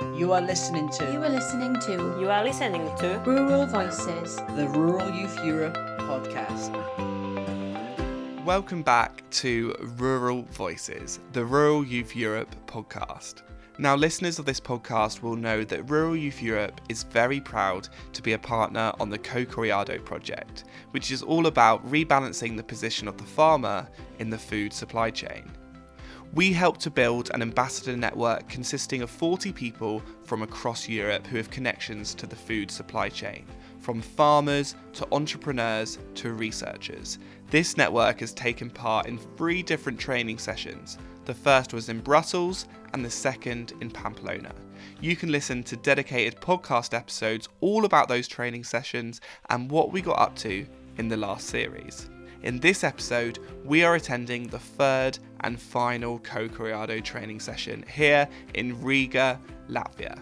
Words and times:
You 0.00 0.32
are 0.32 0.40
listening 0.40 0.88
to 0.90 1.12
You 1.12 1.22
are 1.22 1.28
listening 1.28 1.74
to 1.80 1.92
You 2.18 2.30
are 2.30 2.42
listening 2.42 2.90
to 2.98 3.22
Rural 3.26 3.66
Voices. 3.66 4.36
the 4.56 4.66
Rural 4.68 5.10
Youth 5.10 5.36
Europe 5.44 5.76
podcast. 5.98 6.72
Welcome 8.44 8.82
back 8.82 9.22
to 9.42 9.74
Rural 9.98 10.42
Voices, 10.42 11.20
the 11.32 11.44
Rural 11.44 11.84
Youth 11.84 12.16
Europe 12.16 12.54
podcast. 12.66 13.42
Now, 13.78 13.94
listeners 13.94 14.38
of 14.38 14.44
this 14.46 14.60
podcast 14.60 15.22
will 15.22 15.36
know 15.36 15.64
that 15.64 15.88
Rural 15.90 16.16
Youth 16.16 16.42
Europe 16.42 16.80
is 16.88 17.02
very 17.02 17.40
proud 17.40 17.88
to 18.12 18.22
be 18.22 18.32
a 18.32 18.38
partner 18.38 18.92
on 18.98 19.10
the 19.10 19.18
Cocoreado 19.18 20.02
project, 20.04 20.64
which 20.92 21.10
is 21.10 21.22
all 21.22 21.46
about 21.46 21.86
rebalancing 21.90 22.56
the 22.56 22.62
position 22.62 23.08
of 23.08 23.18
the 23.18 23.24
farmer 23.24 23.88
in 24.18 24.30
the 24.30 24.38
food 24.38 24.72
supply 24.72 25.10
chain. 25.10 25.50
We 26.34 26.50
help 26.54 26.78
to 26.78 26.90
build 26.90 27.30
an 27.34 27.42
ambassador 27.42 27.94
network 27.94 28.48
consisting 28.48 29.02
of 29.02 29.10
40 29.10 29.52
people 29.52 30.02
from 30.24 30.40
across 30.40 30.88
Europe 30.88 31.26
who 31.26 31.36
have 31.36 31.50
connections 31.50 32.14
to 32.14 32.26
the 32.26 32.34
food 32.34 32.70
supply 32.70 33.10
chain, 33.10 33.44
from 33.80 34.00
farmers 34.00 34.74
to 34.94 35.06
entrepreneurs 35.12 35.98
to 36.14 36.32
researchers. 36.32 37.18
This 37.50 37.76
network 37.76 38.20
has 38.20 38.32
taken 38.32 38.70
part 38.70 39.08
in 39.08 39.18
three 39.36 39.62
different 39.62 40.00
training 40.00 40.38
sessions. 40.38 40.96
The 41.26 41.34
first 41.34 41.74
was 41.74 41.90
in 41.90 42.00
Brussels 42.00 42.66
and 42.94 43.04
the 43.04 43.10
second 43.10 43.74
in 43.82 43.90
Pamplona. 43.90 44.54
You 45.02 45.16
can 45.16 45.30
listen 45.30 45.62
to 45.64 45.76
dedicated 45.76 46.40
podcast 46.40 46.94
episodes 46.96 47.50
all 47.60 47.84
about 47.84 48.08
those 48.08 48.26
training 48.26 48.64
sessions 48.64 49.20
and 49.50 49.70
what 49.70 49.92
we 49.92 50.00
got 50.00 50.18
up 50.18 50.34
to 50.36 50.66
in 50.96 51.08
the 51.08 51.16
last 51.18 51.48
series. 51.48 52.08
In 52.42 52.58
this 52.58 52.82
episode, 52.82 53.38
we 53.64 53.84
are 53.84 53.94
attending 53.94 54.48
the 54.48 54.58
third 54.58 55.16
and 55.42 55.60
final 55.60 56.18
Cocoreado 56.18 57.02
training 57.02 57.38
session 57.38 57.84
here 57.88 58.28
in 58.54 58.82
Riga, 58.82 59.40
Latvia. 59.68 60.18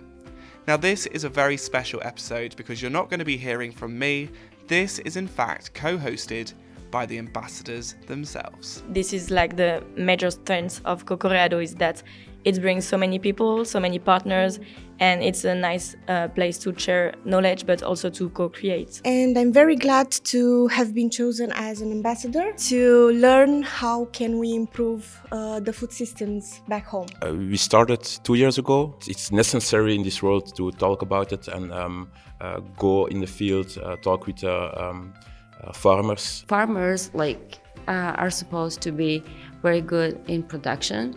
Now, 0.69 0.77
this 0.77 1.07
is 1.07 1.25
a 1.25 1.31
very 1.31 1.57
special 1.57 1.99
episode 2.05 2.55
because 2.57 2.83
you're 2.83 2.91
not 2.91 3.09
going 3.09 3.21
to 3.21 3.25
be 3.25 3.39
hearing 3.39 3.73
from 3.73 3.99
me. 3.99 4.29
This 4.69 4.99
is, 4.99 5.17
in 5.17 5.27
fact, 5.27 5.73
co 5.73 5.97
hosted 5.97 6.53
by 6.91 7.07
the 7.07 7.17
ambassadors 7.17 7.95
themselves. 8.07 8.83
this 8.89 9.13
is 9.13 9.31
like 9.31 9.57
the 9.57 9.83
major 9.97 10.31
strength 10.31 10.83
of 10.85 11.07
Cocoreado 11.07 11.63
is 11.63 11.75
that 11.77 12.03
it 12.45 12.61
brings 12.61 12.87
so 12.87 12.97
many 12.97 13.19
people, 13.19 13.65
so 13.65 13.81
many 13.81 13.99
partners, 13.99 14.61
and 14.99 15.23
it's 15.23 15.45
a 15.45 15.55
nice 15.55 15.97
uh, 16.09 16.29
place 16.29 16.59
to 16.59 16.79
share 16.79 17.15
knowledge, 17.25 17.67
but 17.67 17.83
also 17.83 18.11
to 18.11 18.29
co-create. 18.31 19.01
and 19.05 19.39
I'm 19.39 19.53
very 19.53 19.77
glad 19.77 20.11
to 20.11 20.67
have 20.69 20.95
been 20.95 21.11
chosen 21.11 21.53
as 21.55 21.81
an 21.81 21.91
ambassador 21.91 22.53
to 22.69 23.11
learn 23.13 23.63
how 23.63 24.07
can 24.07 24.39
we 24.39 24.55
improve 24.55 25.21
uh, 25.33 25.61
the 25.61 25.73
food 25.73 25.93
systems 25.93 26.61
back 26.69 26.87
home. 26.87 27.07
Uh, 27.23 27.33
we 27.35 27.57
started 27.57 28.03
two 28.25 28.35
years 28.35 28.59
ago. 28.59 28.95
It's 29.07 29.33
necessary 29.33 29.95
in 29.95 30.03
this 30.03 30.23
world 30.23 30.55
to 30.57 30.71
talk 30.73 31.03
about 31.03 31.33
it 31.33 31.49
and 31.49 31.73
um, 31.73 32.11
uh, 32.41 32.61
go 32.79 33.07
in 33.07 33.21
the 33.21 33.27
field, 33.27 33.79
uh, 33.83 33.97
talk 33.97 34.27
with 34.27 34.45
uh, 34.45 34.73
um, 34.77 35.15
uh, 35.63 35.73
farmers. 35.73 36.45
farmers 36.49 37.11
like 37.15 37.59
uh, 37.89 38.15
are 38.17 38.31
supposed 38.31 38.81
to 38.81 38.93
be 38.93 39.23
very 39.63 39.81
good 39.81 40.21
in 40.29 40.43
production 40.43 41.15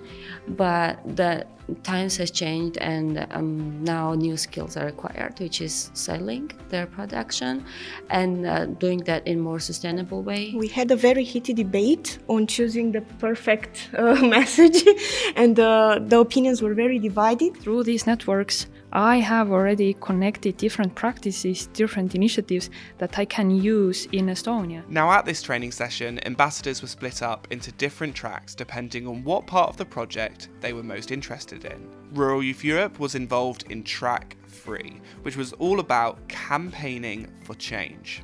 but 0.48 1.00
the 1.16 1.46
times 1.84 2.18
has 2.18 2.30
changed 2.30 2.78
and 2.80 3.26
um, 3.32 3.82
now 3.84 4.14
new 4.14 4.36
skills 4.36 4.76
are 4.76 4.86
required 4.86 5.40
which 5.40 5.62
is 5.62 5.90
selling 5.94 6.52
their 6.70 6.86
production 6.86 7.64
and 8.10 8.46
uh, 8.46 8.66
doing 8.66 9.00
that 9.00 9.26
in 9.26 9.40
more 9.40 9.60
sustainable 9.60 10.22
way 10.22 10.54
We 10.56 10.68
had 10.68 10.92
a 10.92 10.96
very 10.96 11.24
heated 11.24 11.56
debate 11.56 12.20
on 12.28 12.48
choosing 12.48 12.92
the 12.92 13.02
perfect 13.20 13.90
uh, 13.98 14.16
message, 14.36 14.84
and 15.36 15.60
uh, 15.60 16.00
the 16.02 16.20
opinions 16.20 16.62
were 16.62 16.74
very 16.74 17.00
divided. 17.00 17.58
Through 17.58 17.84
these 17.84 18.06
networks, 18.06 18.68
I 18.96 19.22
have 19.22 19.52
already 19.52 19.96
connected 19.96 20.58
different 20.58 20.94
practices, 20.94 21.66
different 21.74 22.14
initiatives 22.14 22.70
that 23.00 23.18
I 23.18 23.26
can 23.26 23.50
use 23.50 24.06
in 24.12 24.28
Estonia. 24.28 24.88
Now, 24.88 25.12
at 25.12 25.26
this 25.26 25.42
training 25.42 25.72
session, 25.72 26.24
ambassadors 26.28 26.84
were 26.84 26.88
split 26.88 27.24
up 27.24 27.48
into 27.50 27.72
different 27.72 28.14
tracks 28.14 28.54
depending 28.54 29.08
on 29.08 29.24
what 29.24 29.48
part 29.48 29.70
of 29.70 29.78
the 29.78 29.86
project 29.86 30.50
they 30.62 30.74
were 30.74 30.84
most 30.84 31.10
interested 31.10 31.66
in. 31.66 31.90
Rural 32.12 32.44
Youth 32.44 32.64
Europe 32.64 33.00
was 33.00 33.16
involved 33.16 33.66
in 33.72 33.82
track 33.84 34.38
3, 34.46 35.02
which 35.24 35.38
was 35.38 35.54
all 35.54 35.80
about 35.80 36.28
campaigning 36.28 37.34
for 37.46 37.56
change. 37.56 38.22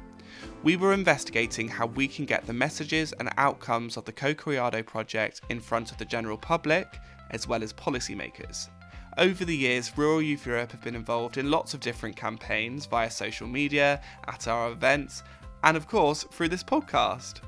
We 0.62 0.78
were 0.78 0.94
investigating 0.94 1.68
how 1.68 1.88
we 1.88 2.08
can 2.08 2.26
get 2.26 2.46
the 2.46 2.54
messages 2.54 3.12
and 3.14 3.32
outcomes 3.38 3.98
of 3.98 4.06
the 4.06 4.14
Cocoreado 4.14 4.86
project 4.86 5.42
in 5.50 5.62
front 5.62 5.90
of 5.92 5.98
the 5.98 6.06
general 6.06 6.38
public 6.38 7.00
as 7.32 7.48
well 7.48 7.64
as 7.64 7.74
policymakers. 7.74 8.70
Over 9.18 9.44
the 9.44 9.56
years, 9.56 9.98
Rural 9.98 10.22
Youth 10.22 10.46
Europe 10.46 10.72
have 10.72 10.82
been 10.82 10.96
involved 10.96 11.38
in 11.38 11.52
lots 11.52 11.74
of 11.74 11.80
different 11.80 12.16
campaigns 12.16 12.86
via 12.86 13.10
social 13.10 13.48
media, 13.48 14.02
at 14.28 14.48
our 14.48 14.72
events, 14.72 15.24
and 15.64 15.76
of 15.76 15.88
course 15.88 16.24
through 16.32 16.50
this 16.50 16.64
podcast. 16.64 17.42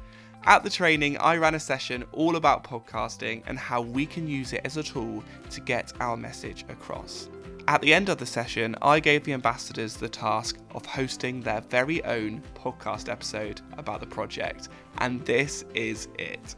At 0.44 0.64
the 0.64 0.70
training, 0.70 1.18
I 1.20 1.38
ran 1.38 1.56
a 1.56 1.60
session 1.60 2.04
all 2.12 2.36
about 2.36 2.64
podcasting 2.64 3.44
and 3.46 3.60
how 3.60 3.82
we 3.82 4.06
can 4.06 4.28
use 4.28 4.54
it 4.54 4.62
as 4.66 4.78
a 4.78 4.84
tool 4.84 5.24
to 5.52 5.62
get 5.62 5.94
our 6.00 6.18
message 6.18 6.66
across. 6.68 7.30
At 7.68 7.82
the 7.82 7.94
end 7.94 8.10
of 8.10 8.18
the 8.18 8.26
session, 8.26 8.76
I 8.82 9.00
gave 9.00 9.24
the 9.24 9.34
ambassadors 9.34 9.96
the 9.96 10.10
task 10.10 10.58
of 10.74 10.86
hosting 10.86 11.42
their 11.42 11.62
very 11.62 12.04
own 12.06 12.42
podcast 12.56 13.08
episode 13.08 13.62
about 13.78 14.00
the 14.00 14.08
project, 14.08 14.70
and 14.98 15.24
this 15.26 15.64
is 15.76 16.08
it. 16.18 16.56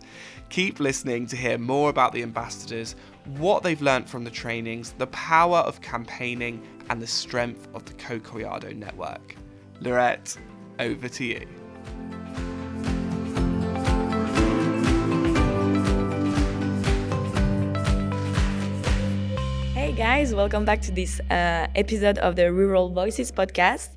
Keep 0.50 0.80
listening 0.80 1.28
to 1.28 1.36
hear 1.36 1.58
more 1.58 1.90
about 1.90 2.14
the 2.14 2.24
ambassadors, 2.24 2.96
what 3.38 3.64
they've 3.64 3.82
learnt 3.82 4.08
from 4.08 4.24
the 4.24 4.32
trainings, 4.32 4.94
the 4.98 5.08
power 5.08 5.60
of 5.60 5.82
campaigning, 5.82 6.66
and 6.90 7.02
the 7.02 7.08
strength 7.08 7.68
of 7.74 7.84
the 7.86 7.94
Cocoreado 7.94 8.76
network. 8.76 9.36
Lorette, 9.82 10.38
over 10.80 11.10
to 11.10 11.26
you. 11.26 11.48
Guys, 19.96 20.34
welcome 20.34 20.66
back 20.66 20.82
to 20.82 20.92
this 20.92 21.20
uh, 21.30 21.68
episode 21.76 22.18
of 22.18 22.36
the 22.36 22.52
Rural 22.52 22.90
Voices 22.90 23.32
podcast. 23.32 23.90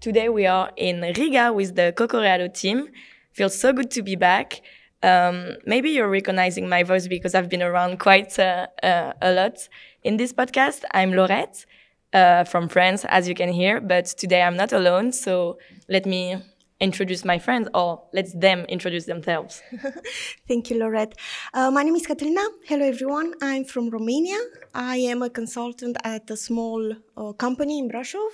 Today 0.00 0.28
we 0.28 0.46
are 0.46 0.72
in 0.76 1.00
Riga 1.16 1.52
with 1.52 1.76
the 1.76 1.94
Cocoreado 1.96 2.52
team. 2.52 2.88
Feels 3.32 3.56
so 3.56 3.72
good 3.72 3.88
to 3.92 4.02
be 4.02 4.16
back. 4.16 4.62
Um, 5.04 5.50
maybe 5.64 5.90
you're 5.90 6.08
recognizing 6.08 6.68
my 6.68 6.82
voice 6.82 7.06
because 7.06 7.36
I've 7.36 7.48
been 7.48 7.62
around 7.62 8.00
quite 8.00 8.36
uh, 8.36 8.66
uh, 8.82 9.12
a 9.22 9.32
lot 9.32 9.68
in 10.02 10.16
this 10.16 10.32
podcast. 10.32 10.82
I'm 10.92 11.12
Laurette 11.12 11.66
uh, 12.12 12.42
from 12.42 12.68
France, 12.68 13.04
as 13.04 13.28
you 13.28 13.36
can 13.36 13.52
hear, 13.52 13.80
but 13.80 14.06
today 14.06 14.42
I'm 14.42 14.56
not 14.56 14.72
alone. 14.72 15.12
So 15.12 15.58
let 15.88 16.04
me 16.04 16.42
introduce 16.84 17.24
my 17.24 17.38
friends, 17.38 17.66
or 17.74 17.88
let 18.12 18.26
them 18.46 18.60
introduce 18.76 19.06
themselves. 19.06 19.62
Thank 20.48 20.70
you, 20.70 20.78
Lorette. 20.78 21.14
Uh, 21.52 21.70
my 21.70 21.82
name 21.82 21.96
is 21.96 22.06
Catalina. 22.06 22.44
Hello, 22.66 22.84
everyone. 22.94 23.34
I'm 23.40 23.64
from 23.64 23.88
Romania. 23.90 24.38
I 24.74 24.96
am 25.12 25.22
a 25.22 25.30
consultant 25.30 25.96
at 26.04 26.30
a 26.30 26.36
small 26.36 26.80
uh, 27.16 27.32
company 27.32 27.78
in 27.78 27.88
Brasov, 27.90 28.30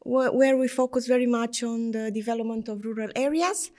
wh- 0.00 0.32
where 0.40 0.56
we 0.56 0.68
focus 0.68 1.06
very 1.06 1.26
much 1.26 1.62
on 1.62 1.92
the 1.92 2.10
development 2.10 2.68
of 2.68 2.84
rural 2.84 3.10
areas. 3.14 3.70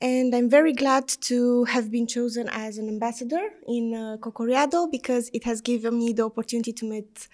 And 0.00 0.34
I'm 0.36 0.50
very 0.50 0.74
glad 0.74 1.08
to 1.30 1.64
have 1.64 1.90
been 1.90 2.06
chosen 2.06 2.48
as 2.50 2.78
an 2.78 2.88
ambassador 2.88 3.44
in 3.66 3.94
uh, 3.94 4.16
Cocoreado 4.20 4.90
because 4.90 5.30
it 5.32 5.44
has 5.44 5.60
given 5.62 5.98
me 5.98 6.12
the 6.12 6.24
opportunity 6.24 6.72
to 6.74 6.84
meet 6.84 7.28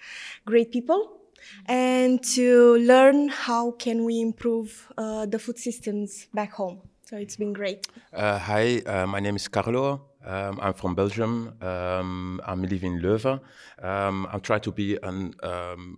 great 0.45 0.71
people 0.71 1.18
and 1.65 2.23
to 2.35 2.77
learn 2.77 3.29
how 3.29 3.71
can 3.71 4.05
we 4.05 4.21
improve 4.21 4.91
uh, 4.97 5.25
the 5.25 5.39
food 5.39 5.57
systems 5.57 6.27
back 6.33 6.53
home. 6.53 6.81
So 7.05 7.17
it's 7.17 7.35
been 7.35 7.53
great. 7.53 7.87
Uh, 8.13 8.37
hi, 8.37 8.81
uh, 8.85 9.07
my 9.07 9.19
name 9.19 9.35
is 9.35 9.47
Carlo. 9.47 10.01
Um, 10.23 10.59
I'm 10.61 10.73
from 10.73 10.95
Belgium. 10.95 11.53
Um, 11.61 12.39
I'm 12.45 12.61
living 12.61 12.95
in 12.95 13.01
Leuven. 13.01 13.39
Um, 13.81 14.27
I'm 14.31 14.41
trying 14.41 14.61
to 14.61 14.71
be 14.71 14.97
an 15.01 15.33
um, 15.41 15.97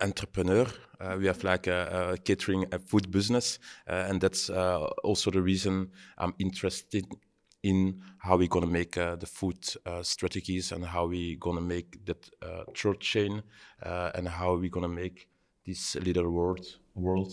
entrepreneur. 0.00 0.66
Uh, 1.00 1.16
we 1.18 1.26
have 1.26 1.42
like 1.44 1.66
a, 1.66 2.12
a 2.12 2.18
catering 2.18 2.64
a 2.72 2.78
food 2.78 3.10
business, 3.10 3.58
uh, 3.88 4.06
and 4.08 4.20
that's 4.20 4.48
uh, 4.48 4.86
also 5.04 5.30
the 5.30 5.42
reason 5.42 5.90
I'm 6.18 6.34
interested 6.38 7.04
in 7.62 8.02
how 8.18 8.36
we're 8.36 8.48
gonna 8.48 8.66
make 8.66 8.96
uh, 8.96 9.16
the 9.16 9.26
food 9.26 9.58
uh, 9.86 10.02
strategies 10.02 10.72
and 10.72 10.84
how 10.84 11.06
we're 11.06 11.36
gonna 11.38 11.60
make 11.60 12.04
that 12.04 12.28
uh, 12.42 12.64
short 12.74 13.00
chain 13.00 13.42
uh, 13.82 14.10
and 14.14 14.28
how 14.28 14.54
we're 14.54 14.70
gonna 14.70 14.88
make 14.88 15.28
this 15.64 15.94
little 15.96 16.28
world 16.30 16.66
world 16.94 17.32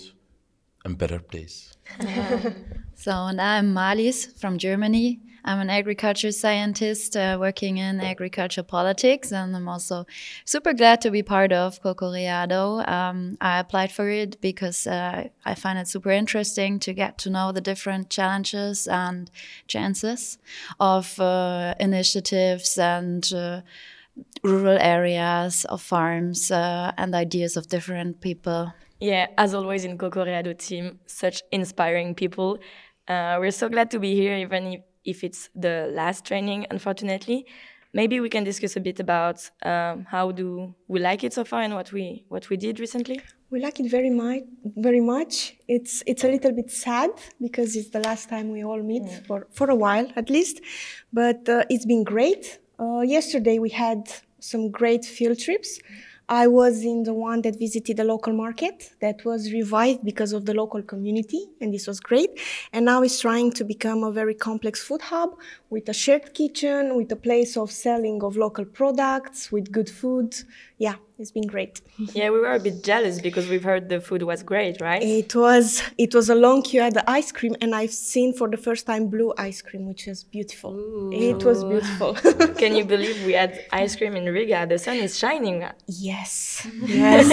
a 0.85 0.89
better 0.89 1.19
place. 1.19 1.73
So, 2.99 3.11
and 3.11 3.39
I'm 3.39 3.73
Malis 3.73 4.37
from 4.37 4.57
Germany. 4.57 5.21
I'm 5.45 5.61
an 5.61 5.69
agriculture 5.69 6.33
scientist 6.33 7.15
uh, 7.15 7.37
working 7.39 7.77
in 7.77 8.01
agriculture 8.01 8.61
politics, 8.61 9.31
and 9.31 9.55
I'm 9.55 9.69
also 9.69 10.05
super 10.43 10.73
glad 10.73 10.99
to 11.01 11.09
be 11.09 11.23
part 11.23 11.53
of 11.53 11.81
Cocoreado. 11.81 12.85
Um, 12.85 13.37
I 13.39 13.59
applied 13.59 13.93
for 13.93 14.09
it 14.09 14.41
because 14.41 14.85
uh, 14.85 15.29
I 15.45 15.55
find 15.55 15.79
it 15.79 15.87
super 15.87 16.11
interesting 16.11 16.77
to 16.79 16.93
get 16.93 17.17
to 17.19 17.29
know 17.29 17.53
the 17.53 17.61
different 17.61 18.09
challenges 18.09 18.85
and 18.85 19.31
chances 19.67 20.37
of 20.77 21.17
uh, 21.21 21.75
initiatives 21.79 22.77
and 22.77 23.31
uh, 23.33 23.61
rural 24.43 24.77
areas 24.77 25.63
of 25.69 25.81
farms 25.81 26.51
uh, 26.51 26.91
and 26.97 27.15
ideas 27.15 27.55
of 27.55 27.69
different 27.69 28.19
people. 28.19 28.73
Yeah, 28.99 29.27
as 29.37 29.53
always 29.53 29.85
in 29.85 29.97
Cocoreado 29.97 30.57
team, 30.57 30.99
such 31.05 31.41
inspiring 31.51 32.15
people. 32.15 32.59
Uh, 33.07 33.37
we're 33.39 33.51
so 33.51 33.69
glad 33.69 33.89
to 33.91 33.99
be 33.99 34.13
here, 34.13 34.35
even 34.35 34.73
if, 34.73 34.81
if 35.05 35.23
it's 35.23 35.49
the 35.55 35.89
last 35.93 36.25
training, 36.25 36.65
unfortunately. 36.69 37.45
Maybe 37.93 38.19
we 38.19 38.29
can 38.29 38.43
discuss 38.43 38.75
a 38.75 38.79
bit 38.79 38.99
about 38.99 39.49
um, 39.63 40.05
how 40.07 40.31
do 40.31 40.75
we 40.87 40.99
like 40.99 41.23
it 41.23 41.33
so 41.33 41.43
far 41.43 41.61
and 41.61 41.73
what 41.73 41.91
we 41.91 42.23
what 42.29 42.47
we 42.49 42.55
did 42.55 42.79
recently. 42.79 43.19
We 43.49 43.59
like 43.61 43.79
it 43.79 43.89
very 43.89 44.11
much. 44.11 44.43
Very 44.77 44.99
much. 45.01 45.55
It's 45.67 46.03
it's 46.05 46.23
a 46.23 46.27
little 46.27 46.51
bit 46.51 46.69
sad 46.69 47.09
because 47.41 47.75
it's 47.75 47.89
the 47.89 47.99
last 48.01 48.29
time 48.29 48.51
we 48.51 48.63
all 48.63 48.83
meet 48.83 49.01
Mm. 49.03 49.25
for 49.25 49.47
for 49.51 49.71
a 49.71 49.75
while 49.75 50.07
at 50.15 50.29
least, 50.29 50.61
but 51.11 51.49
uh, 51.49 51.63
it's 51.71 51.85
been 51.87 52.03
great. 52.03 52.59
Uh, 52.79 53.01
yesterday 53.01 53.57
we 53.57 53.69
had 53.69 54.01
some 54.39 54.69
great 54.69 55.03
field 55.03 55.39
trips. 55.39 55.79
I 56.31 56.45
was 56.45 56.83
in 56.83 57.03
the 57.03 57.13
one 57.15 57.41
that 57.41 57.57
visited 57.57 57.97
the 57.97 58.03
local 58.03 58.33
market 58.33 58.91
that 59.01 59.25
was 59.25 59.51
revived 59.51 60.05
because 60.05 60.31
of 60.31 60.45
the 60.45 60.53
local 60.53 60.83
community, 60.83 61.47
and 61.59 61.73
this 61.73 61.87
was 61.87 61.99
great. 61.99 62.29
And 62.71 62.85
now 62.85 63.01
it's 63.01 63.19
trying 63.19 63.51
to 63.53 63.63
become 63.63 64.03
a 64.03 64.11
very 64.11 64.35
complex 64.35 64.79
food 64.79 65.01
hub 65.01 65.31
with 65.69 65.87
a 65.87 65.93
shared 65.93 66.33
kitchen, 66.33 66.95
with 66.95 67.11
a 67.11 67.15
place 67.15 67.55
of 67.55 67.71
selling 67.71 68.23
of 68.23 68.35
local 68.35 68.65
products, 68.65 69.51
with 69.51 69.71
good 69.71 69.89
food. 69.89 70.35
Yeah, 70.77 70.95
it's 71.19 71.31
been 71.31 71.47
great. 71.47 71.81
Yeah, 72.13 72.29
we 72.31 72.39
were 72.39 72.53
a 72.53 72.59
bit 72.59 72.83
jealous 72.83 73.19
because 73.21 73.49
we've 73.49 73.63
heard 73.63 73.89
the 73.89 73.99
food 73.99 74.23
was 74.23 74.41
great, 74.41 74.79
right? 74.81 75.03
It 75.03 75.35
was 75.35 75.83
it 75.97 76.15
was 76.15 76.29
a 76.29 76.35
long 76.35 76.61
queue 76.61 76.81
at 76.81 76.93
the 76.93 77.07
ice 77.19 77.31
cream, 77.31 77.55
and 77.61 77.75
I've 77.75 77.91
seen 77.91 78.33
for 78.33 78.47
the 78.49 78.57
first 78.57 78.83
time 78.87 79.07
blue 79.07 79.33
ice 79.37 79.61
cream, 79.61 79.85
which 79.85 80.07
was 80.07 80.23
beautiful. 80.23 80.71
Ooh. 80.73 81.11
It 81.11 81.43
was 81.43 81.63
beautiful. 81.63 82.13
Can 82.61 82.75
you 82.75 82.85
believe 82.85 83.17
we 83.25 83.33
had 83.33 83.51
ice 83.71 83.95
cream 83.97 84.15
in 84.15 84.25
Riga? 84.33 84.65
The 84.65 84.79
sun 84.79 84.97
is 84.97 85.19
shining. 85.19 85.57
yes, 85.87 86.65
yes. 86.85 87.27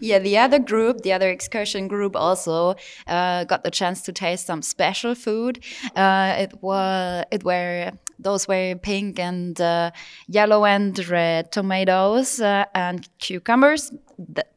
yeah, 0.00 0.18
the 0.18 0.38
other 0.38 0.58
group, 0.58 1.02
the 1.02 1.12
other 1.12 1.30
excursion 1.30 1.88
group, 1.88 2.16
also 2.16 2.74
uh, 3.06 3.44
got 3.44 3.62
the 3.64 3.70
chance 3.70 4.00
to 4.02 4.12
taste 4.12 4.46
some 4.46 4.62
special 4.62 5.14
food. 5.14 5.62
Uh, 5.94 6.34
it 6.44 6.52
was 6.62 6.95
it 7.30 7.44
were 7.44 7.92
those 8.18 8.48
were 8.48 8.74
pink 8.76 9.18
and 9.18 9.60
uh, 9.60 9.90
yellow 10.26 10.64
and 10.64 11.06
red 11.08 11.52
tomatoes 11.52 12.40
uh, 12.40 12.64
and 12.74 13.08
cucumbers 13.18 13.92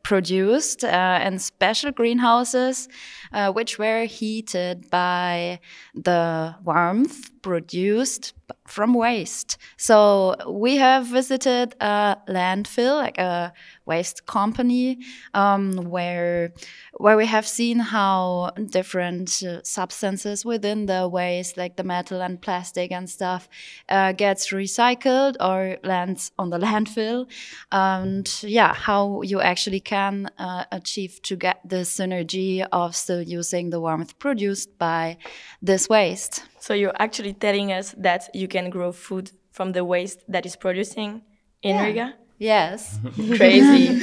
produced 0.04 0.84
uh, 0.84 1.20
in 1.24 1.38
special 1.40 1.92
greenhouses, 1.92 2.88
uh, 3.34 3.52
which 3.52 3.78
were 3.78 4.06
heated 4.06 4.90
by 4.90 5.60
the 5.94 6.56
warmth 6.64 7.39
produced 7.42 8.34
from 8.68 8.94
waste. 8.94 9.58
So 9.78 10.36
we 10.48 10.78
have 10.78 11.06
visited 11.06 11.76
a 11.80 12.18
landfill, 12.28 12.96
like 12.98 13.18
a 13.18 13.54
waste 13.86 14.26
company, 14.26 15.00
um, 15.34 15.74
where 15.90 16.54
where 16.98 17.18
we 17.18 17.26
have 17.26 17.48
seen 17.48 17.80
how 17.80 18.52
different 18.70 19.42
uh, 19.44 19.62
substances 19.64 20.46
within 20.46 20.86
the 20.86 21.08
waste, 21.08 21.58
like 21.58 21.78
the 21.78 21.84
metal 21.84 22.22
and 22.22 22.42
plastic 22.42 22.92
and 22.92 23.10
stuff, 23.10 23.50
uh, 23.88 24.12
gets 24.12 24.52
recycled 24.52 25.36
or 25.40 25.78
lands 25.84 26.32
on 26.38 26.50
the 26.50 26.60
landfill, 26.66 27.28
and 27.72 28.44
yeah, 28.44 28.74
how 28.74 29.22
you 29.22 29.42
actually 29.42 29.80
can 29.80 30.30
uh, 30.38 30.66
achieve 30.72 31.22
to 31.24 31.36
get 31.36 31.60
the 31.68 31.84
synergy 31.84 32.66
of 32.72 32.96
still 32.96 33.22
using 33.22 33.70
the 33.70 33.80
warmth 33.80 34.18
produced 34.20 34.78
by 34.78 35.18
this 35.62 35.90
waste. 35.90 36.44
So 36.60 36.74
you're 36.74 36.96
actually 37.00 37.34
telling 37.34 37.72
us 37.72 37.96
that 37.98 38.30
you 38.34 38.48
can 38.48 38.70
grow 38.70 38.92
food 38.92 39.32
from 39.52 39.72
the 39.72 39.84
waste 39.84 40.20
that 40.28 40.46
is 40.46 40.56
producing 40.56 41.22
in 41.62 41.76
Yeah. 41.76 41.86
Riga? 41.86 42.14
Yes. 42.38 43.00
Crazy. 43.36 44.02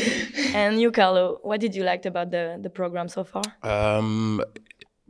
and 0.54 0.80
you, 0.80 0.90
Carlo, 0.90 1.38
what 1.42 1.60
did 1.60 1.74
you 1.74 1.84
like 1.84 2.04
about 2.04 2.30
the, 2.30 2.58
the 2.60 2.70
program 2.70 3.08
so 3.08 3.24
far? 3.24 3.42
Um, 3.62 4.42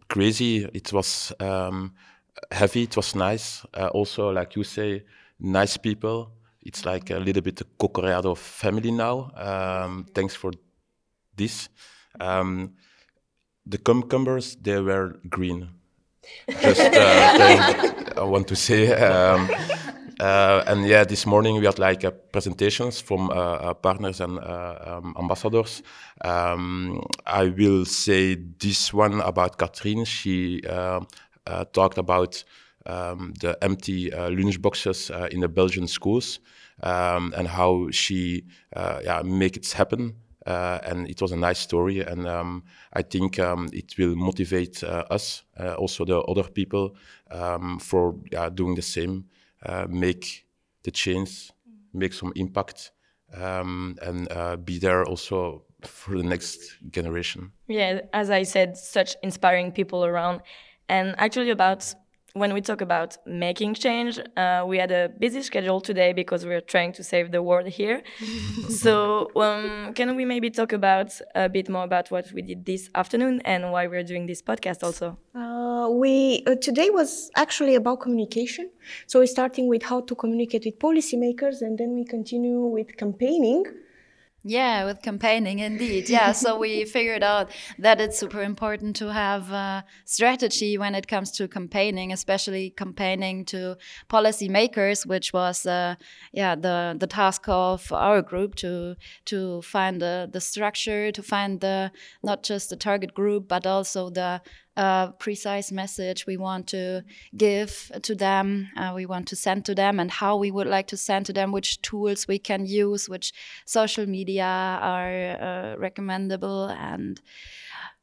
crazy. 0.09 0.65
It 0.73 0.93
was 0.93 1.33
um, 1.41 1.93
heavy. 2.53 2.85
It 2.85 2.97
was 2.97 3.15
nice. 3.15 3.65
Uh, 3.75 3.89
also, 3.89 4.31
like 4.31 4.55
you 4.55 4.63
say, 4.65 5.03
nice 5.41 5.77
people. 5.77 6.31
It's 6.63 6.85
like 6.85 7.11
a 7.11 7.19
little 7.19 7.43
bit 7.43 7.61
a 7.61 7.65
Cocoreado 7.65 8.37
family 8.37 8.91
now. 8.91 9.31
Um, 9.35 10.07
thanks 10.15 10.35
for 10.35 10.53
this. 11.37 11.69
Um, 12.21 12.75
the 13.65 13.79
cucumbers 13.79 14.57
they 14.57 14.81
were 14.81 15.21
green. 15.29 15.69
Just 16.63 16.81
uh, 16.81 17.33
thing 17.39 18.09
I 18.17 18.23
want 18.25 18.49
to 18.49 18.57
say. 18.57 18.93
Um, 18.93 19.49
uh, 20.21 20.65
and 20.67 20.87
yeah, 20.87 21.05
this 21.05 21.27
morning 21.27 21.57
we 21.59 21.67
had 21.67 21.79
like 21.79 22.05
uh, 22.05 22.11
presentations 22.33 23.01
from 23.01 23.31
uh, 23.31 23.35
uh, 23.35 23.75
partners 23.75 24.21
and 24.21 24.39
uh, 24.39 24.77
um, 24.87 25.15
ambassadors. 25.19 25.83
Um, 26.23 27.03
I 27.27 27.49
will 27.49 27.85
say 27.85 28.37
this 28.59 28.93
one 28.95 29.21
about 29.21 29.59
Katrien. 29.59 30.05
She 30.07 30.63
uh, 30.69 31.01
uh, 31.47 31.65
talked 31.73 31.99
about 31.99 32.43
um, 32.87 33.35
the 33.41 33.59
empty 33.63 34.11
lunch 34.11 34.61
boxes 34.63 35.11
in 35.31 35.41
the 35.41 35.49
Belgian 35.49 35.87
schools 35.89 36.39
um, 36.83 37.35
and 37.37 37.49
how 37.49 37.91
she 37.91 38.45
yeah 38.75 39.23
make 39.25 39.57
it 39.57 39.71
happen. 39.73 40.15
Uh, 40.47 40.79
and 40.85 41.09
it 41.09 41.21
was 41.21 41.33
a 41.33 41.37
nice 41.37 41.59
story, 41.59 42.01
and 42.01 42.27
um, 42.29 42.63
I 42.93 43.03
think 43.03 43.41
um, 43.41 43.69
it 43.73 43.99
will 43.99 44.15
motivate 44.15 44.85
uh, 44.85 45.05
us, 45.11 45.43
uh, 45.59 45.75
also 45.75 46.05
the 46.05 46.21
other 46.21 46.45
people, 46.45 46.95
um, 47.33 47.81
for 47.81 48.15
doing 48.55 48.77
the 48.77 48.83
same, 48.83 49.25
make 49.89 50.47
the 50.85 50.93
change, 50.93 51.51
make 51.93 52.13
some 52.13 52.33
impact, 52.37 52.93
um, 53.35 53.97
and 54.03 54.65
be 54.65 54.79
there 54.79 55.05
also 55.05 55.65
for 55.83 56.17
the 56.17 56.23
next 56.23 56.77
generation. 56.91 57.51
Yeah, 57.67 58.03
as 58.13 58.31
I 58.31 58.45
said, 58.45 58.77
such 58.77 59.17
inspiring 59.25 59.73
people 59.73 60.05
around. 60.05 60.43
And 60.89 61.17
actually, 61.19 61.51
about 61.51 61.93
when 62.37 62.53
we 62.53 62.61
talk 62.61 62.81
about 62.81 63.17
making 63.27 63.75
change, 63.75 64.21
uh, 64.37 64.65
we 64.67 64.79
had 64.79 64.93
a 64.93 65.09
busy 65.19 65.43
schedule 65.43 65.81
today 65.81 66.13
because 66.13 66.45
we're 66.45 66.61
trying 66.61 66.93
to 66.93 67.03
save 67.03 67.31
the 67.31 67.43
world 67.43 67.67
here. 67.67 68.03
so, 68.69 69.31
um, 69.37 69.93
can 69.95 70.15
we 70.17 70.25
maybe 70.25 70.51
talk 70.51 70.73
about 70.73 71.19
a 71.35 71.49
bit 71.49 71.69
more 71.69 71.85
about 71.85 72.11
what 72.11 72.31
we 72.33 72.43
did 72.43 72.65
this 72.67 72.91
afternoon 72.95 73.41
and 73.45 73.73
why 73.73 73.87
we're 73.87 74.05
doing 74.05 74.27
this 74.27 74.43
podcast 74.43 74.83
also? 74.85 75.17
Uh, 75.35 75.89
we 75.91 76.43
uh, 76.47 76.55
today 76.57 76.91
was 76.91 77.31
actually 77.37 77.75
about 77.75 78.01
communication. 78.01 78.71
So 79.07 79.21
we're 79.21 79.27
starting 79.27 79.67
with 79.69 79.83
how 79.83 80.03
to 80.03 80.15
communicate 80.15 80.65
with 80.67 80.79
policymakers, 80.79 81.63
and 81.63 81.79
then 81.79 81.95
we 81.95 82.05
continue 82.05 82.61
with 82.61 82.97
campaigning. 82.97 83.65
Yeah, 84.49 84.85
with 84.85 85.03
campaigning, 85.03 85.59
indeed. 85.59 86.09
Yeah, 86.17 86.31
so 86.31 86.57
we 86.57 86.85
figured 86.85 87.25
out 87.25 87.51
that 87.81 88.01
it's 88.01 88.17
super 88.17 88.43
important 88.43 88.95
to 88.97 89.13
have 89.13 89.51
a 89.51 89.85
strategy 90.05 90.79
when 90.79 90.95
it 90.95 91.09
comes 91.09 91.33
to 91.33 91.49
campaigning, 91.49 92.13
especially 92.13 92.71
campaigning 92.71 93.45
to 93.47 93.77
policymakers, 94.09 95.05
which 95.05 95.33
was, 95.33 95.67
uh, 95.67 95.97
yeah, 96.33 96.55
the 96.55 96.95
the 96.97 97.09
task 97.09 97.49
of 97.49 97.93
our 97.93 98.23
group 98.23 98.55
to 98.57 98.95
to 99.25 99.63
find 99.63 100.01
the 100.01 100.29
the 100.33 100.41
structure, 100.41 101.11
to 101.11 101.23
find 101.25 101.61
the 101.61 101.91
not 102.23 102.45
just 102.45 102.71
the 102.71 102.77
target 102.77 103.15
group, 103.15 103.49
but 103.49 103.67
also 103.67 104.11
the 104.11 104.41
uh, 104.77 105.13
precise 105.13 105.73
message 105.73 106.27
we 106.27 106.37
want 106.37 106.67
to 106.69 107.03
give 107.37 107.91
to 108.03 108.15
them, 108.15 108.69
uh, 108.77 108.93
we 108.95 109.07
want 109.07 109.29
to 109.29 109.37
send 109.37 109.65
to 109.65 109.75
them, 109.75 109.99
and 109.99 110.11
how 110.11 110.37
we 110.37 110.51
would 110.51 110.67
like 110.67 110.87
to 110.89 110.97
send 110.97 111.27
to 111.27 111.33
them, 111.33 111.53
which 111.53 111.81
tools 111.83 112.29
we 112.29 112.39
can 112.39 112.67
use, 112.67 113.09
which 113.09 113.33
social 113.65 114.07
media 114.07 114.45
are 114.45 115.37
uh, 115.41 115.77
recommendable, 115.79 116.67
and 116.67 117.21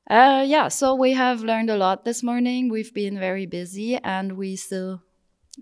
uh, 0.10 0.44
yeah. 0.46 0.68
So 0.68 0.96
we 0.96 1.13
have 1.13 1.42
learned 1.42 1.70
a 1.70 1.77
lot 1.77 2.06
this 2.06 2.24
morning. 2.24 2.70
We've 2.70 2.94
been 2.94 3.20
very 3.20 3.46
busy, 3.46 3.98
and 3.98 4.34
we 4.34 4.56
still 4.56 5.01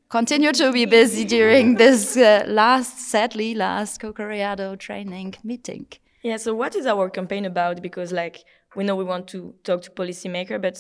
continue 0.10 0.51
to 0.53 0.72
be 0.72 0.86
busy 0.86 1.25
during 1.25 1.75
this 1.84 2.18
uh, 2.18 2.46
last, 2.48 3.00
sadly, 3.00 3.53
last 3.53 4.01
Cocoreado 4.01 4.77
training 4.77 5.36
meeting. 5.44 5.88
Yeah, 6.24 6.38
so 6.38 6.53
what 6.53 6.75
is 6.75 6.86
our 6.86 7.10
campaign 7.10 7.46
about? 7.46 7.82
Because, 7.82 8.12
like, 8.12 8.44
we 8.75 8.84
know 8.84 8.96
we 8.96 9.03
want 9.03 9.27
to 9.30 9.56
talk 9.63 9.82
to 9.82 9.91
policymaker, 9.91 10.62
but 10.62 10.77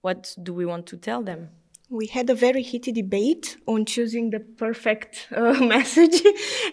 what 0.00 0.34
do 0.42 0.54
we 0.54 0.66
want 0.66 0.86
to 0.86 0.96
tell 0.96 1.22
them? 1.22 1.50
We 1.88 2.06
had 2.06 2.28
a 2.30 2.34
very 2.34 2.62
heated 2.62 2.96
debate 2.96 3.56
on 3.66 3.84
choosing 3.84 4.30
the 4.30 4.40
perfect 4.40 5.28
uh, 5.30 5.52
message, 5.60 6.20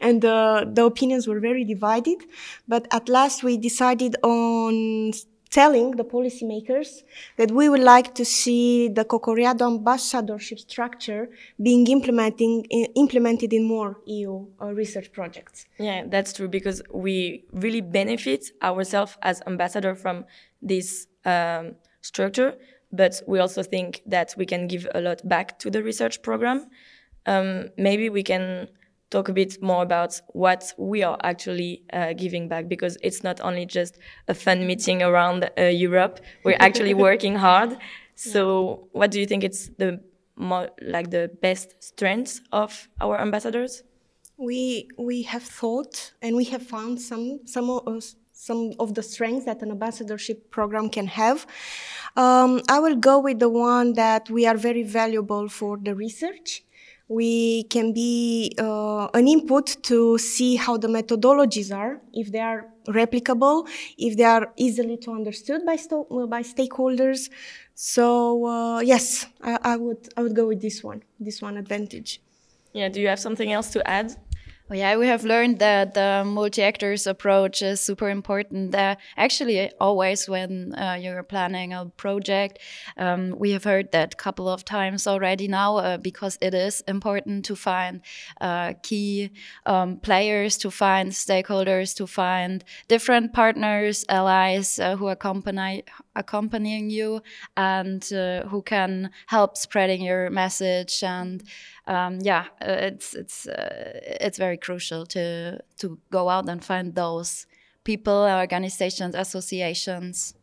and 0.02 0.26
uh, 0.26 0.66
the 0.68 0.86
opinions 0.86 1.28
were 1.28 1.40
very 1.40 1.64
divided. 1.64 2.18
But 2.68 2.88
at 2.92 3.10
last, 3.10 3.44
we 3.44 3.58
decided 3.58 4.16
on 4.24 5.14
telling 5.54 5.92
the 5.92 6.04
policymakers 6.04 7.04
that 7.38 7.52
we 7.52 7.70
would 7.70 7.86
like 7.96 8.16
to 8.16 8.26
see 8.26 8.88
the 8.88 9.06
Cocoreado 9.06 9.68
ambassadorship 9.68 10.58
structure 10.58 11.30
being 11.62 11.86
implementing, 11.88 12.64
implemented 12.96 13.54
in 13.54 13.64
more 13.64 14.00
EU 14.08 14.48
uh, 14.60 14.74
research 14.74 15.12
projects. 15.12 15.68
Yeah, 15.78 16.06
that's 16.08 16.34
true 16.34 16.48
because 16.48 16.82
we 16.92 17.46
really 17.52 17.82
benefit 17.82 18.42
ourselves 18.64 19.16
as 19.22 19.44
ambassador 19.46 19.94
from 19.94 20.26
this 20.60 21.06
um, 21.24 21.76
structure, 22.02 22.56
but 22.94 23.22
we 23.28 23.40
also 23.40 23.64
think 23.64 24.02
that 24.06 24.34
we 24.38 24.46
can 24.46 24.68
give 24.68 24.88
a 24.96 25.02
lot 25.02 25.28
back 25.28 25.60
to 25.60 25.70
the 25.70 25.84
research 25.84 26.22
program. 26.22 26.68
Um, 27.26 27.70
maybe 27.78 28.10
we 28.10 28.24
can 28.24 28.68
talk 29.10 29.30
a 29.30 29.34
bit 29.34 29.62
more 29.62 29.84
about 29.84 30.22
what 30.34 30.74
we 30.78 31.04
are 31.04 31.18
actually 31.24 31.84
uh, 31.92 32.14
giving 32.14 32.48
back 32.48 32.68
because 32.68 32.98
it's 33.02 33.24
not 33.24 33.42
only 33.42 33.66
just 33.66 33.98
a 34.28 34.34
fun 34.34 34.66
meeting 34.68 35.02
around 35.02 35.50
uh, 35.58 35.64
Europe. 35.64 36.20
We're 36.44 36.58
actually 36.60 36.94
working 37.10 37.36
hard. 37.36 37.78
So, 38.16 38.90
what 38.92 39.12
do 39.12 39.20
you 39.20 39.26
think 39.26 39.44
it's 39.44 39.70
the 39.78 40.00
more 40.36 40.70
like 40.82 41.10
the 41.10 41.32
best 41.42 41.76
strengths 41.84 42.42
of 42.52 42.88
our 43.02 43.20
ambassadors? 43.20 43.84
We 44.38 44.88
we 44.98 45.24
have 45.24 45.44
thought 45.44 46.14
and 46.22 46.36
we 46.36 46.46
have 46.46 46.64
found 46.64 47.02
some 47.02 47.40
some 47.46 47.70
of 47.70 47.88
us 47.88 48.16
some 48.34 48.72
of 48.80 48.96
the 48.96 49.04
strengths 49.04 49.46
that 49.46 49.62
an 49.62 49.72
ambassadorship 49.72 50.50
program 50.50 50.90
can 50.90 51.08
have. 51.08 51.46
Um, 52.18 52.62
I 52.68 52.80
will 52.80 52.96
go 52.96 53.20
with 53.20 53.40
the 53.40 53.50
one 53.50 53.94
that 53.94 54.30
we 54.30 54.46
are 54.46 54.58
very 54.58 54.84
valuable 54.84 55.48
for 55.48 55.78
the 55.78 55.96
research. 55.96 56.64
We 57.08 57.64
can 57.66 57.94
be 57.94 58.56
uh, 58.58 59.08
an 59.14 59.28
input 59.28 59.78
to 59.84 60.18
see 60.18 60.56
how 60.56 60.78
the 60.78 60.88
methodologies 60.88 61.76
are, 61.76 62.02
if 62.14 62.32
they 62.32 62.40
are 62.40 62.66
replicable, 62.88 63.68
if 63.98 64.18
they 64.18 64.24
are 64.24 64.52
easily 64.58 64.98
to 64.98 65.12
understood 65.12 65.66
by, 65.66 65.78
by 66.28 66.42
stakeholders. 66.42 67.30
So 67.76 68.46
uh, 68.46 68.80
yes, 68.80 69.28
I, 69.42 69.60
I, 69.64 69.76
would 69.78 70.10
I 70.18 70.24
would 70.24 70.36
go 70.36 70.48
with 70.48 70.62
this 70.62 70.84
one, 70.84 71.04
this 71.20 71.42
one 71.42 71.58
advantage. 71.58 72.22
Yeah. 72.74 72.90
Do 72.90 73.00
you 73.00 73.08
have 73.08 73.20
something 73.20 73.52
else 73.52 73.70
to 73.72 73.88
add? 73.88 74.16
Well, 74.74 74.80
yeah, 74.80 74.98
we 74.98 75.06
have 75.06 75.24
learned 75.24 75.60
that 75.60 75.94
the 75.94 76.24
multi-actors 76.26 77.06
approach 77.06 77.62
is 77.62 77.80
super 77.80 78.10
important. 78.10 78.74
Uh, 78.74 78.96
actually, 79.16 79.72
always 79.80 80.28
when 80.28 80.74
uh, 80.74 80.98
you're 81.00 81.22
planning 81.22 81.74
a 81.74 81.86
project, 81.96 82.58
um, 82.98 83.36
we 83.38 83.52
have 83.52 83.66
heard 83.66 83.92
that 83.92 84.16
a 84.16 84.18
couple 84.18 84.50
of 84.50 84.66
times 84.66 85.06
already 85.06 85.48
now, 85.48 85.78
uh, 85.78 85.98
because 85.98 86.40
it 86.42 86.56
is 86.56 86.82
important 86.88 87.46
to 87.46 87.56
find 87.56 88.02
uh, 88.42 88.74
key 88.82 89.30
um, 89.68 89.98
players, 89.98 90.58
to 90.58 90.72
find 90.72 91.12
stakeholders, 91.12 91.96
to 91.98 92.08
find 92.08 92.64
different 92.88 93.32
partners, 93.32 94.04
allies 94.10 94.80
uh, 94.80 94.96
who 94.96 95.08
accompany 95.08 95.84
accompanying 96.16 96.90
you 96.90 97.22
and 97.58 98.12
uh, 98.14 98.44
who 98.48 98.62
can 98.62 99.10
help 99.28 99.58
spreading 99.58 100.02
your 100.02 100.30
message 100.30 101.04
and 101.04 101.44
um, 101.88 102.20
yeah 102.22 102.46
uh, 102.62 102.90
it's 102.90 103.14
it's 103.14 103.48
uh, 103.48 104.00
it's 104.22 104.38
very 104.38 104.58
crucial 104.58 105.06
to 105.06 105.60
to 105.78 106.00
go 106.12 106.30
out 106.30 106.48
and 106.50 106.64
find 106.64 106.96
those 106.96 107.46
people 107.84 108.14
organizations 108.14 109.16
associations 109.16 110.34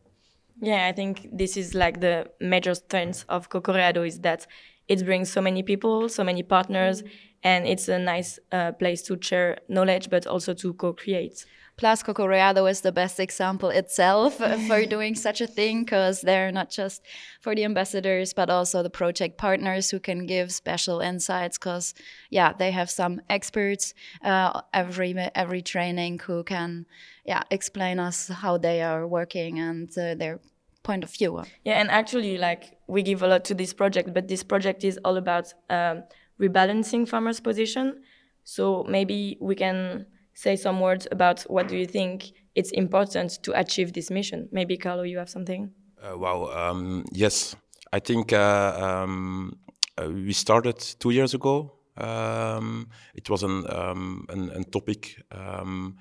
yeah 0.61 0.87
i 0.87 0.91
think 0.91 1.27
this 1.31 1.57
is 1.57 1.73
like 1.73 2.01
the 2.01 2.27
major 2.39 2.75
strength 2.75 3.25
of 3.29 3.49
Cocoreado 3.49 4.05
is 4.05 4.19
that 4.19 4.45
it 4.87 5.03
brings 5.05 5.31
so 5.31 5.41
many 5.41 5.63
people 5.63 6.09
so 6.09 6.23
many 6.23 6.43
partners 6.43 7.01
mm 7.01 7.07
-hmm. 7.07 7.30
And 7.43 7.67
it's 7.67 7.87
a 7.87 7.97
nice 7.97 8.39
uh, 8.51 8.71
place 8.73 9.01
to 9.03 9.17
share 9.21 9.59
knowledge 9.67 10.09
but 10.09 10.27
also 10.27 10.53
to 10.53 10.73
co-create 10.73 11.45
Plus, 11.81 12.03
Cocoreado 12.03 12.69
is 12.69 12.81
the 12.81 12.91
best 12.91 13.19
example 13.19 13.69
itself 13.69 14.35
for 14.67 14.85
doing 14.85 15.15
such 15.15 15.41
a 15.41 15.47
thing 15.47 15.83
because 15.83 16.21
they're 16.21 16.51
not 16.51 16.69
just 16.69 17.01
for 17.41 17.55
the 17.55 17.63
ambassadors, 17.63 18.33
but 18.33 18.51
also 18.51 18.83
the 18.83 18.89
project 18.91 19.39
partners 19.39 19.89
who 19.89 19.99
can 19.99 20.27
give 20.27 20.51
special 20.51 20.99
insights. 20.99 21.57
Because 21.57 21.95
yeah, 22.29 22.53
they 22.53 22.69
have 22.69 22.91
some 22.91 23.21
experts 23.31 23.95
uh, 24.23 24.61
every 24.73 25.17
every 25.33 25.63
training 25.63 26.19
who 26.19 26.43
can 26.43 26.85
yeah 27.25 27.41
explain 27.49 27.99
us 27.99 28.27
how 28.27 28.59
they 28.59 28.83
are 28.83 29.07
working 29.07 29.57
and 29.57 29.89
uh, 29.97 30.13
their 30.13 30.39
point 30.83 31.03
of 31.03 31.09
view. 31.09 31.43
Yeah, 31.63 31.79
and 31.81 31.89
actually, 31.89 32.37
like 32.37 32.77
we 32.85 33.01
give 33.01 33.23
a 33.23 33.27
lot 33.27 33.43
to 33.45 33.55
this 33.55 33.73
project, 33.73 34.13
but 34.13 34.27
this 34.27 34.43
project 34.43 34.83
is 34.83 34.99
all 35.03 35.17
about 35.17 35.51
um, 35.69 36.03
rebalancing 36.39 37.07
farmers' 37.07 37.39
position. 37.39 38.01
So 38.43 38.83
maybe 38.87 39.37
we 39.39 39.55
can 39.55 40.05
say 40.33 40.55
some 40.55 40.79
words 40.79 41.07
about 41.11 41.41
what 41.43 41.67
do 41.67 41.77
you 41.77 41.85
think 41.85 42.31
it's 42.55 42.71
important 42.71 43.43
to 43.43 43.59
achieve 43.59 43.93
this 43.93 44.09
mission. 44.09 44.49
Maybe 44.51 44.77
Carlo, 44.77 45.03
you 45.03 45.17
have 45.17 45.29
something. 45.29 45.71
Uh, 46.01 46.17
well, 46.17 46.49
um, 46.49 47.05
yes, 47.11 47.55
I 47.93 47.99
think 47.99 48.33
uh, 48.33 48.77
um, 48.81 49.59
uh, 49.97 50.09
we 50.09 50.33
started 50.33 50.79
two 50.99 51.11
years 51.11 51.33
ago. 51.33 51.73
Um, 51.97 52.87
it 53.13 53.29
was 53.29 53.43
an, 53.43 53.65
um, 53.69 54.25
an, 54.29 54.49
an 54.49 54.63
topic 54.63 55.21
um, 55.31 55.97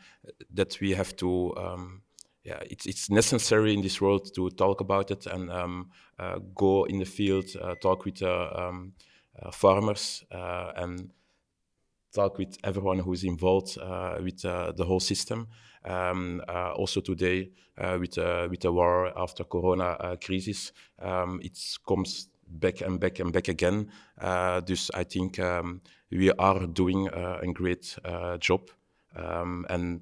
that 0.55 0.81
we 0.81 0.93
have 0.93 1.15
to. 1.17 1.55
Um, 1.57 2.03
yeah, 2.43 2.61
it's 2.71 2.87
it's 2.87 3.11
necessary 3.11 3.75
in 3.75 3.83
this 3.83 4.01
world 4.01 4.35
to 4.35 4.49
talk 4.51 4.81
about 4.81 5.11
it 5.11 5.27
and 5.27 5.51
uh, 5.51 6.39
go 6.55 6.85
in 6.85 6.99
the 6.99 7.05
field, 7.05 7.45
uh, 7.61 7.75
talk 7.83 8.07
with 8.07 8.23
uh, 8.23 8.73
farmers 9.53 10.25
and 10.31 11.11
talk 12.13 12.39
with 12.39 12.57
everyone 12.65 12.99
who's 12.99 13.25
involved 13.25 13.79
uh, 13.79 14.17
with 14.23 14.45
uh, 14.45 14.73
the 14.73 14.85
whole 14.85 15.01
system. 15.01 15.49
Um, 15.85 16.43
uh, 16.49 16.73
also 16.73 17.01
today, 17.01 17.51
with 17.99 18.19
with 18.51 18.61
the 18.61 18.73
war 18.73 19.13
after 19.17 19.45
Corona 19.45 20.19
crisis, 20.23 20.73
um, 20.99 21.41
it 21.43 21.59
comes 21.87 22.29
back 22.47 22.83
and 22.83 23.01
back 23.01 23.21
and 23.21 23.33
back 23.33 23.49
again. 23.49 23.91
Uh, 24.21 24.61
dus 24.61 24.91
I 24.95 25.05
think 25.05 25.39
um, 25.39 25.81
we 26.11 26.31
are 26.33 26.67
doing 26.67 27.09
uh, 27.09 27.39
a 27.43 27.53
great 27.53 27.97
uh, 28.05 28.37
job. 28.39 28.71
Um, 29.17 29.67
and 29.71 30.01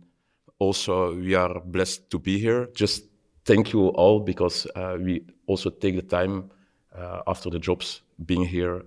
also 0.59 1.15
we 1.15 1.35
are 1.35 1.61
blessed 1.61 2.11
to 2.11 2.19
be 2.19 2.39
here. 2.39 2.69
Just 2.75 3.05
thank 3.45 3.73
you 3.73 3.89
all 3.89 4.21
because 4.21 4.67
we 4.99 5.25
also 5.47 5.71
take 5.71 5.95
the 5.95 6.03
time 6.03 6.51
after 7.27 7.51
the 7.51 7.59
jobs 7.59 8.03
being 8.25 8.45
here, 8.45 8.83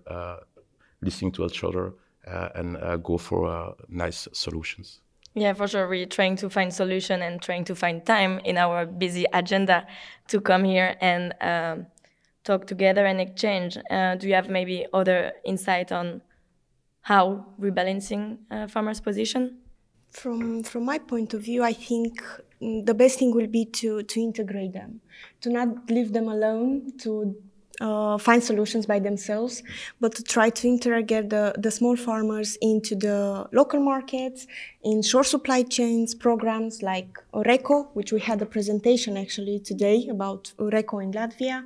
listening 1.02 1.32
to 1.34 1.46
each 1.46 1.64
other, 1.64 1.94
uh, 2.28 2.50
and 2.56 2.78
uh, 2.78 2.98
go 2.98 3.18
for 3.18 3.48
uh, 3.48 3.74
nice 3.90 4.28
solutions. 4.32 5.02
Yeah, 5.34 5.54
for 5.54 5.68
sure. 5.68 5.88
We're 5.88 6.06
trying 6.06 6.36
to 6.38 6.50
find 6.50 6.74
solution 6.74 7.22
and 7.22 7.42
trying 7.42 7.64
to 7.66 7.76
find 7.76 8.06
time 8.06 8.40
in 8.44 8.58
our 8.58 8.86
busy 8.86 9.26
agenda 9.34 9.88
to 10.28 10.42
come 10.42 10.66
here 10.66 10.96
and 11.00 11.34
um, 11.42 11.88
talk 12.44 12.68
together 12.68 13.06
and 13.06 13.22
exchange. 13.22 13.78
Uh, 13.90 14.16
do 14.16 14.28
you 14.28 14.34
have 14.34 14.50
maybe 14.50 14.86
other 14.94 15.32
insight 15.46 15.92
on 15.92 16.22
how 17.02 17.46
rebalancing 17.60 18.40
uh, 18.52 18.68
farmers' 18.68 19.00
position? 19.00 19.58
From 20.12 20.64
from 20.64 20.84
my 20.84 21.00
point 21.00 21.34
of 21.34 21.42
view, 21.42 21.64
I 21.64 21.72
think 21.72 22.22
the 22.60 22.94
best 22.94 23.18
thing 23.18 23.34
will 23.34 23.48
be 23.48 23.64
to 23.66 24.04
to 24.04 24.20
integrate 24.20 24.74
them, 24.74 25.00
to 25.40 25.50
not 25.50 25.90
leave 25.90 26.12
them 26.12 26.28
alone, 26.28 26.92
to 27.00 27.36
uh, 27.82 28.18
find 28.18 28.44
solutions 28.44 28.86
by 28.86 29.00
themselves, 29.00 29.64
but 30.00 30.14
to 30.16 30.24
try 30.24 30.50
to 30.50 30.68
integrate 30.68 31.30
the, 31.30 31.54
the 31.58 31.72
small 31.72 31.96
farmers 31.96 32.58
into 32.62 32.96
the 32.96 33.48
local 33.52 33.80
markets, 33.80 34.48
in 34.84 35.02
short 35.02 35.26
supply 35.26 35.64
chains 35.64 36.14
programs 36.16 36.82
like 36.82 37.18
Oreco, 37.34 37.88
which 37.94 38.12
we 38.12 38.20
had 38.20 38.42
a 38.42 38.46
presentation 38.46 39.18
actually 39.18 39.60
today 39.60 40.08
about 40.10 40.54
Oreco 40.58 41.04
in 41.04 41.12
Latvia. 41.12 41.64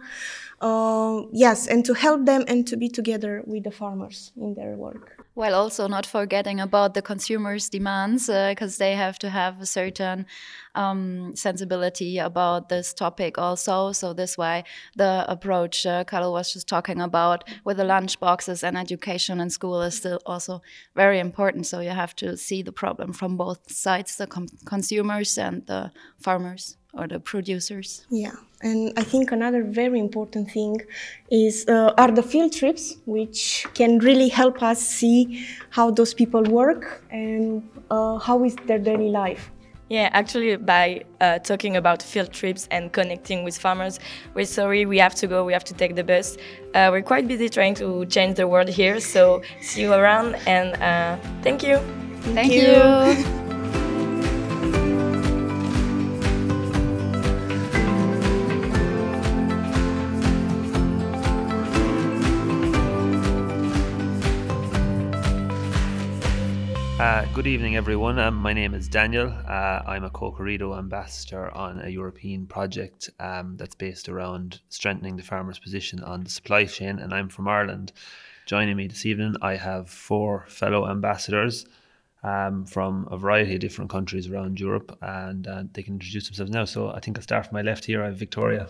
Uh, 0.61 1.27
yes, 1.31 1.67
and 1.67 1.83
to 1.85 1.93
help 1.93 2.25
them 2.25 2.45
and 2.47 2.65
to 2.67 2.77
be 2.77 2.89
together 2.89 3.43
with 3.45 3.63
the 3.63 3.71
farmers 3.71 4.31
in 4.37 4.53
their 4.55 4.75
work. 4.75 5.24
While 5.35 5.53
also 5.53 5.89
not 5.89 6.05
forgetting 6.05 6.61
about 6.61 6.93
the 6.93 7.01
consumers' 7.01 7.67
demands, 7.67 8.27
because 8.27 8.79
uh, 8.79 8.83
they 8.83 8.95
have 8.95 9.19
to 9.19 9.29
have 9.29 9.59
a 9.59 9.65
certain 9.65 10.25
um, 10.75 11.35
sensibility 11.35 12.17
about 12.19 12.69
this 12.69 12.93
topic 12.93 13.37
also. 13.37 13.91
So 13.91 14.13
this 14.13 14.37
why 14.37 14.63
the 14.95 15.25
approach 15.27 15.85
uh, 15.85 16.05
Carlo 16.05 16.31
was 16.31 16.53
just 16.53 16.69
talking 16.69 17.01
about 17.01 17.43
with 17.65 17.75
the 17.75 17.83
lunch 17.83 18.17
boxes 18.17 18.63
and 18.63 18.77
education 18.77 19.41
in 19.41 19.49
school 19.49 19.81
is 19.81 19.97
still 19.97 20.21
also 20.25 20.61
very 20.95 21.19
important. 21.19 21.67
So 21.67 21.81
you 21.81 21.89
have 21.89 22.15
to 22.15 22.37
see 22.37 22.61
the 22.61 22.71
problem 22.71 23.11
from 23.11 23.35
both 23.35 23.69
sides, 23.69 24.15
the 24.15 24.27
consumers 24.65 25.37
and 25.37 25.67
the 25.67 25.91
farmers 26.17 26.77
or 26.97 27.07
the 27.07 27.19
producers. 27.19 28.05
Yeah, 28.09 28.35
and 28.61 28.93
I 28.97 29.03
think 29.03 29.31
another 29.31 29.63
very 29.63 29.99
important 29.99 30.51
thing 30.51 30.81
is 31.29 31.65
uh, 31.67 31.93
are 31.97 32.11
the 32.11 32.23
field 32.23 32.53
trips, 32.53 32.95
which 33.05 33.65
can 33.73 33.99
really 33.99 34.29
help 34.29 34.61
us 34.63 34.79
see 34.79 35.45
how 35.69 35.91
those 35.91 36.13
people 36.13 36.43
work 36.43 37.03
and 37.11 37.67
uh, 37.91 38.17
how 38.17 38.43
is 38.43 38.55
their 38.67 38.79
daily 38.79 39.09
life. 39.09 39.51
Yeah, 39.89 40.09
actually, 40.13 40.55
by 40.55 41.03
uh, 41.21 41.37
talking 41.39 41.77
about 41.77 42.01
field 42.01 42.33
trips 42.33 42.67
and 42.71 42.91
connecting 42.91 43.43
with 43.43 43.55
farmers, 43.55 43.99
we're 44.33 44.45
sorry 44.45 44.87
we 44.87 44.97
have 44.97 45.13
to 45.15 45.27
go, 45.27 45.45
we 45.45 45.53
have 45.53 45.63
to 45.65 45.75
take 45.75 45.95
the 45.95 46.03
bus. 46.03 46.37
Uh, 46.73 46.89
we're 46.91 47.03
quite 47.03 47.27
busy 47.27 47.49
trying 47.49 47.75
to 47.75 48.05
change 48.07 48.35
the 48.37 48.47
world 48.47 48.67
here, 48.67 48.99
so 48.99 49.43
see 49.61 49.81
you 49.81 49.93
around 49.93 50.35
and 50.47 50.75
uh, 50.81 51.17
thank 51.43 51.61
you. 51.61 51.77
Thank, 52.33 52.51
thank 52.51 52.53
you. 52.53 53.31
you. 53.31 53.41
good 67.35 67.47
evening, 67.47 67.75
everyone. 67.75 68.17
Um, 68.17 68.35
my 68.35 68.53
name 68.53 68.73
is 68.73 68.87
Daniel. 68.87 69.27
Uh, 69.27 69.81
I'm 69.85 70.05
a 70.05 70.09
Cocoreado 70.09 70.77
ambassador 70.77 71.53
on 71.53 71.81
a 71.81 71.89
European 71.89 72.47
project 72.47 73.09
um, 73.19 73.57
that's 73.57 73.75
based 73.75 74.07
around 74.07 74.61
strengthening 74.69 75.17
the 75.17 75.21
farmer's 75.21 75.59
position 75.59 76.01
on 76.01 76.23
the 76.23 76.29
supply 76.29 76.63
chain, 76.63 76.97
and 76.97 77.13
I'm 77.13 77.27
from 77.27 77.49
Ireland. 77.49 77.91
Joining 78.45 78.77
me 78.77 78.87
this 78.87 79.05
evening, 79.05 79.35
I 79.41 79.57
have 79.57 79.89
four 79.89 80.45
fellow 80.47 80.89
ambassadors. 80.89 81.65
um, 82.25 82.65
from 82.65 83.07
a 83.11 83.17
variety 83.17 83.53
of 83.53 83.59
different 83.59 83.91
countries 83.91 84.27
around 84.27 84.59
Europe, 84.59 84.97
and 85.01 85.47
uh, 85.47 85.63
they 85.73 85.83
can 85.83 85.93
introduce 85.93 86.25
themselves 86.25 86.51
now. 86.51 86.65
So 86.65 86.89
I 86.89 86.99
think 86.99 87.17
I'll 87.17 87.23
start 87.23 87.45
from 87.45 87.55
my 87.55 87.61
left 87.61 87.85
here. 87.85 88.01
I 88.01 88.07
have 88.07 88.17
Victoria. 88.17 88.67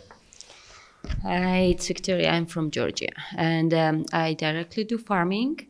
Hi, 1.21 1.59
it's 1.73 1.87
Victoria. 1.87 2.31
I'm 2.31 2.47
from 2.47 2.69
Georgia, 2.71 3.13
and 3.37 3.73
um, 3.73 4.05
I 4.11 4.33
directly 4.33 4.83
do 4.83 4.97
farming. 4.97 5.67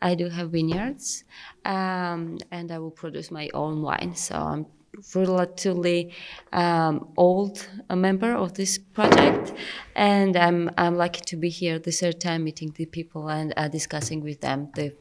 I 0.00 0.14
do 0.14 0.28
have 0.28 0.50
vineyards, 0.50 1.24
um, 1.64 2.38
and 2.50 2.70
I 2.70 2.78
will 2.78 2.90
produce 2.90 3.30
my 3.30 3.48
own 3.52 3.82
wine. 3.82 4.14
So 4.14 4.36
I'm 4.36 4.66
relatively 5.14 6.12
um, 6.52 7.08
old 7.16 7.66
a 7.90 7.96
member 7.96 8.32
of 8.34 8.54
this 8.54 8.78
project, 8.78 9.52
and 9.94 10.36
I'm 10.36 10.70
I'm 10.78 10.96
lucky 10.96 11.22
to 11.26 11.36
be 11.36 11.48
here 11.48 11.78
the 11.78 11.92
third 11.92 12.20
time 12.20 12.44
meeting 12.44 12.72
the 12.76 12.86
people 12.86 13.28
and 13.28 13.52
uh, 13.56 13.68
discussing 13.68 14.22
with 14.22 14.40
them 14.40 14.70
the 14.74 14.94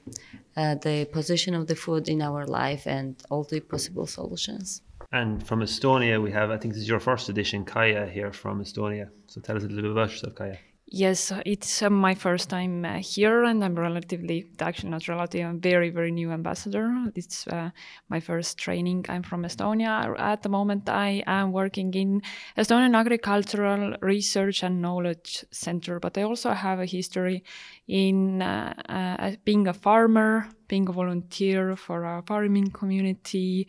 uh, 0.55 0.75
the 0.75 1.05
position 1.11 1.53
of 1.53 1.67
the 1.67 1.75
food 1.75 2.09
in 2.09 2.21
our 2.21 2.45
life 2.45 2.87
and 2.87 3.15
all 3.29 3.43
the 3.43 3.59
possible 3.59 4.07
solutions. 4.07 4.81
And 5.11 5.45
from 5.47 5.61
Estonia, 5.61 6.21
we 6.21 6.31
have 6.31 6.51
I 6.51 6.57
think 6.57 6.73
this 6.73 6.83
is 6.83 6.89
your 6.89 6.99
first 6.99 7.29
edition, 7.29 7.63
Kaya 7.65 8.07
here 8.07 8.31
from 8.31 8.61
Estonia. 8.61 9.09
So 9.27 9.41
tell 9.41 9.55
us 9.57 9.63
a 9.63 9.67
little 9.67 9.83
bit 9.83 9.91
about 9.91 10.11
yourself, 10.11 10.35
Kaya. 10.35 10.57
Yes, 10.89 11.33
it's 11.45 11.81
uh, 11.81 11.89
my 11.89 12.15
first 12.15 12.49
time 12.49 12.85
uh, 12.85 12.99
here, 12.99 13.43
and 13.43 13.61
I'm 13.61 13.75
relatively, 13.77 14.49
actually 14.61 14.89
not 14.91 15.09
relatively, 15.09 15.43
I'm 15.43 15.59
very, 15.59 15.89
very 15.89 16.11
new 16.11 16.31
ambassador. 16.31 16.89
It's 17.13 17.45
uh, 17.47 17.71
my 18.07 18.21
first 18.21 18.57
training. 18.57 19.05
I'm 19.09 19.21
from 19.21 19.43
Estonia. 19.43 20.17
At 20.17 20.43
the 20.43 20.49
moment, 20.49 20.87
I 20.87 21.23
am 21.27 21.51
working 21.51 21.93
in 21.93 22.21
Estonian 22.57 22.95
Agricultural 22.95 23.97
Research 24.01 24.63
and 24.63 24.81
Knowledge 24.81 25.43
Center, 25.51 25.99
but 25.99 26.17
I 26.17 26.21
also 26.21 26.51
have 26.51 26.79
a 26.79 26.85
history 26.85 27.43
in 27.87 28.41
uh, 28.41 28.73
uh, 28.89 29.31
being 29.45 29.67
a 29.67 29.73
farmer, 29.73 30.47
being 30.67 30.89
a 30.89 30.91
volunteer 30.91 31.75
for 31.75 32.03
a 32.03 32.21
farming 32.23 32.71
community, 32.71 33.67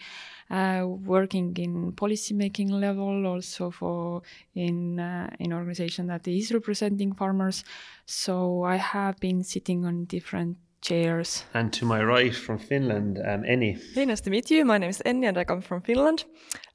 uh, 0.50 0.84
working 0.86 1.56
in 1.56 1.92
policy 1.92 2.34
making 2.34 2.68
level, 2.68 3.26
also 3.26 3.70
for 3.70 4.22
in 4.54 4.98
an 4.98 5.52
organization 5.52 6.08
that 6.08 6.26
is 6.26 6.52
representing 6.52 7.14
farmers. 7.14 7.64
So 8.06 8.64
I 8.64 8.76
have 8.76 9.18
been 9.20 9.44
sitting 9.44 9.84
on 9.84 10.04
different 10.06 10.56
chairs. 10.80 11.44
And 11.54 11.72
to 11.72 11.84
my 11.84 12.02
right 12.02 12.34
from 12.34 12.58
Finland, 12.58 13.18
um, 13.18 13.42
Enni. 13.42 13.78
Hey, 13.94 14.04
nice 14.04 14.20
to 14.22 14.30
meet 14.30 14.50
you. 14.50 14.64
My 14.64 14.78
name 14.78 14.90
is 14.90 15.02
Enni 15.04 15.26
and 15.26 15.38
I 15.38 15.44
come 15.44 15.60
from 15.60 15.82
Finland. 15.82 16.24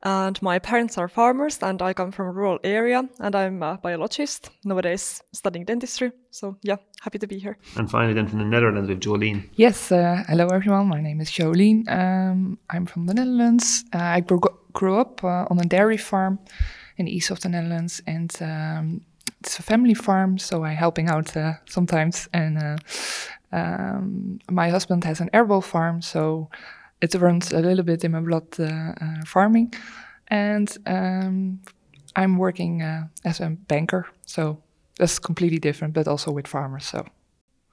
And 0.04 0.42
my 0.42 0.60
parents 0.60 0.98
are 0.98 1.08
farmers 1.08 1.60
and 1.62 1.82
I 1.82 1.94
come 1.94 2.12
from 2.12 2.28
a 2.28 2.32
rural 2.32 2.60
area 2.64 3.04
and 3.20 3.36
I'm 3.36 3.64
a 3.64 3.80
biologist, 3.82 4.50
nowadays 4.64 5.22
studying 5.32 5.66
dentistry. 5.66 6.12
So 6.32 6.58
yeah, 6.62 6.78
happy 7.02 7.20
to 7.20 7.28
be 7.28 7.40
here. 7.40 7.58
And 7.78 7.90
finally 7.90 8.14
then 8.14 8.28
from 8.28 8.40
the 8.40 8.46
Netherlands 8.46 8.90
with 8.90 9.00
Jolene. 9.00 9.50
Yes, 9.56 9.92
uh, 9.92 10.24
hello 10.28 10.48
everyone. 10.48 10.88
My 10.88 11.02
name 11.02 11.22
is 11.22 11.30
Jolene. 11.30 11.90
Um, 11.90 12.58
I'm 12.70 12.86
from 12.86 13.06
the 13.06 13.14
Netherlands. 13.14 13.86
Uh, 13.94 14.00
I 14.00 14.20
grew, 14.20 14.42
grew 14.74 15.00
up 15.00 15.24
uh, 15.24 15.46
on 15.50 15.60
a 15.60 15.66
dairy 15.66 15.98
farm 15.98 16.40
in 16.98 17.06
the 17.06 17.16
east 17.16 17.32
of 17.32 17.40
the 17.40 17.50
Netherlands 17.50 18.02
and 18.06 18.32
um, 18.42 19.02
it's 19.44 19.60
a 19.60 19.64
family 19.64 19.94
farm, 19.94 20.38
so 20.38 20.64
I'm 20.64 20.78
helping 20.78 21.10
out 21.10 21.36
uh, 21.36 21.54
sometimes. 21.66 22.30
And 22.34 22.58
uh, 22.58 22.78
um, 23.54 24.40
my 24.50 24.70
husband 24.70 25.04
has 25.04 25.22
an 25.22 25.30
herbal 25.34 25.62
farm, 25.62 26.02
so 26.02 26.50
it 27.02 27.14
runs 27.16 27.54
a 27.54 27.60
little 27.60 27.84
bit 27.84 28.04
in 28.04 28.12
my 28.12 28.20
blood 28.20 28.48
uh, 28.60 28.94
uh 29.00 29.26
farming. 29.26 29.74
And 30.28 30.76
um, 30.86 31.60
I'm 32.16 32.38
working 32.38 32.82
uh, 32.82 33.08
as 33.24 33.40
a 33.40 33.50
banker, 33.50 34.08
so 34.26 34.58
that's 34.98 35.20
completely 35.20 35.60
different, 35.60 35.94
but 35.94 36.08
also 36.08 36.32
with 36.32 36.48
farmers. 36.48 36.86
So 36.86 37.06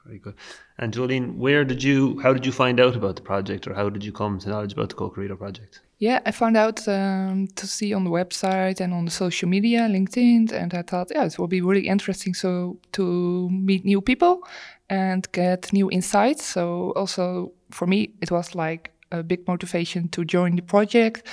very 0.05 0.19
good. 0.19 0.35
And 0.79 0.93
Jolien, 0.93 1.37
where 1.37 1.65
did 1.65 1.83
you, 1.83 2.19
how 2.21 2.33
did 2.33 2.45
you 2.45 2.53
find 2.53 2.81
out 2.81 2.97
about 2.97 3.17
the 3.17 3.23
project, 3.23 3.67
or 3.67 3.75
how 3.75 3.89
did 3.91 4.05
you 4.05 4.13
come 4.13 4.39
to 4.41 4.49
knowledge 4.49 4.73
about 4.73 4.89
the 4.89 4.95
Cocoreado 4.97 5.39
project? 5.39 5.81
Yeah, 5.99 6.21
I 6.25 6.31
found 6.31 6.57
out 6.57 6.89
um, 6.89 7.49
to 7.57 7.67
see 7.67 7.93
on 7.93 8.05
the 8.05 8.11
website 8.11 8.81
and 8.81 8.95
on 8.95 9.05
the 9.05 9.11
social 9.11 9.49
media, 9.49 9.81
LinkedIn, 9.81 10.53
and 10.53 10.73
I 10.73 10.83
thought, 10.83 11.09
yeah, 11.14 11.27
it 11.27 11.38
will 11.38 11.49
be 11.49 11.61
really 11.61 11.87
interesting 11.87 12.35
so 12.35 12.79
to 12.93 13.49
meet 13.51 13.85
new 13.85 14.01
people 14.01 14.43
and 14.90 15.31
get 15.33 15.72
new 15.72 15.88
insights. 15.90 16.44
So 16.44 16.92
also 16.96 17.53
for 17.70 17.87
me, 17.87 18.12
it 18.20 18.31
was 18.31 18.55
like 18.55 18.90
a 19.12 19.22
big 19.22 19.46
motivation 19.46 20.09
to 20.09 20.24
join 20.24 20.57
the 20.57 20.62
project 20.62 21.26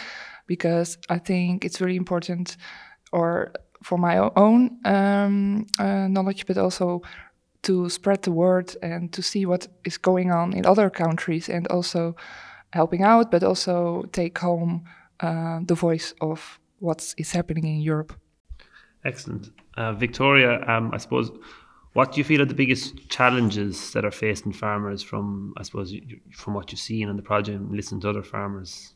because 0.45 0.97
I 1.09 1.17
think 1.19 1.65
it's 1.65 1.81
really 1.81 1.97
important, 1.97 2.55
or 3.11 3.51
for 3.83 3.97
my 3.97 4.17
own 4.35 4.77
um, 4.85 5.65
uh, 5.79 6.07
knowledge, 6.07 6.45
but 6.45 6.57
also 6.57 7.01
to 7.63 7.89
spread 7.89 8.21
the 8.21 8.31
word 8.31 8.75
and 8.81 9.11
to 9.11 9.21
see 9.21 9.45
what 9.45 9.67
is 9.83 9.97
going 9.97 10.31
on 10.31 10.53
in 10.53 10.65
other 10.65 10.89
countries 10.89 11.49
and 11.49 11.67
also 11.67 12.15
helping 12.73 13.03
out, 13.03 13.31
but 13.31 13.43
also 13.43 14.03
take 14.11 14.37
home 14.37 14.85
uh, 15.19 15.59
the 15.65 15.75
voice 15.75 16.13
of 16.21 16.59
what 16.79 17.13
is 17.17 17.31
happening 17.31 17.65
in 17.65 17.81
Europe. 17.81 18.13
Excellent. 19.03 19.49
Uh, 19.75 19.93
Victoria, 19.93 20.63
um, 20.67 20.91
I 20.93 20.97
suppose, 20.97 21.31
what 21.97 22.11
do 22.11 22.19
you 22.19 22.23
feel 22.23 22.43
are 22.43 22.45
the 22.45 22.53
biggest 22.53 23.09
challenges 23.09 23.91
that 23.93 24.05
are 24.05 24.11
facing 24.11 24.53
farmers 24.53 25.01
from, 25.01 25.51
I 25.57 25.63
suppose, 25.63 25.95
from 26.31 26.53
what 26.53 26.71
you've 26.71 26.79
seen 26.79 27.09
on 27.09 27.15
the 27.15 27.23
project 27.23 27.57
and 27.57 27.71
listening 27.75 28.01
to 28.01 28.09
other 28.11 28.21
farmers? 28.21 28.93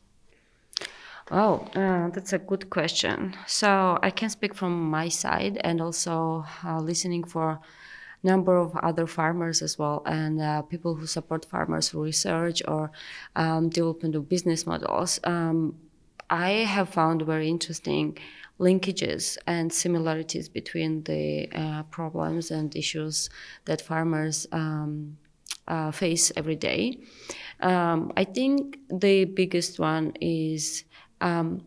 Oh, 1.32 1.68
uh, 1.74 2.10
that's 2.10 2.32
a 2.32 2.38
good 2.38 2.70
question. 2.70 3.34
So 3.48 3.98
I 4.04 4.10
can 4.10 4.30
speak 4.30 4.54
from 4.54 4.88
my 4.88 5.08
side 5.08 5.60
and 5.64 5.80
also 5.80 6.44
uh, 6.64 6.78
listening 6.78 7.24
for 7.24 7.50
a 7.50 7.60
number 8.22 8.56
of 8.56 8.76
other 8.76 9.08
farmers 9.08 9.62
as 9.62 9.76
well 9.76 10.04
and 10.06 10.40
uh, 10.40 10.62
people 10.62 10.94
who 10.94 11.06
support 11.06 11.44
farmers 11.44 11.92
research 11.92 12.62
or 12.68 12.92
um, 13.34 13.68
development 13.68 14.14
of 14.14 14.28
business 14.28 14.64
models. 14.64 15.18
Um, 15.24 15.74
I 16.32 16.64
have 16.64 16.88
found 16.88 17.20
very 17.22 17.48
interesting 17.50 18.16
linkages 18.58 19.36
and 19.46 19.70
similarities 19.70 20.48
between 20.48 21.02
the 21.02 21.50
uh, 21.54 21.82
problems 21.84 22.50
and 22.50 22.74
issues 22.74 23.28
that 23.66 23.82
farmers 23.82 24.46
um, 24.50 25.18
uh, 25.68 25.90
face 25.90 26.32
every 26.34 26.56
day. 26.56 26.98
Um, 27.60 28.12
I 28.16 28.24
think 28.24 28.78
the 28.88 29.26
biggest 29.26 29.78
one 29.78 30.14
is 30.22 30.84
um, 31.20 31.64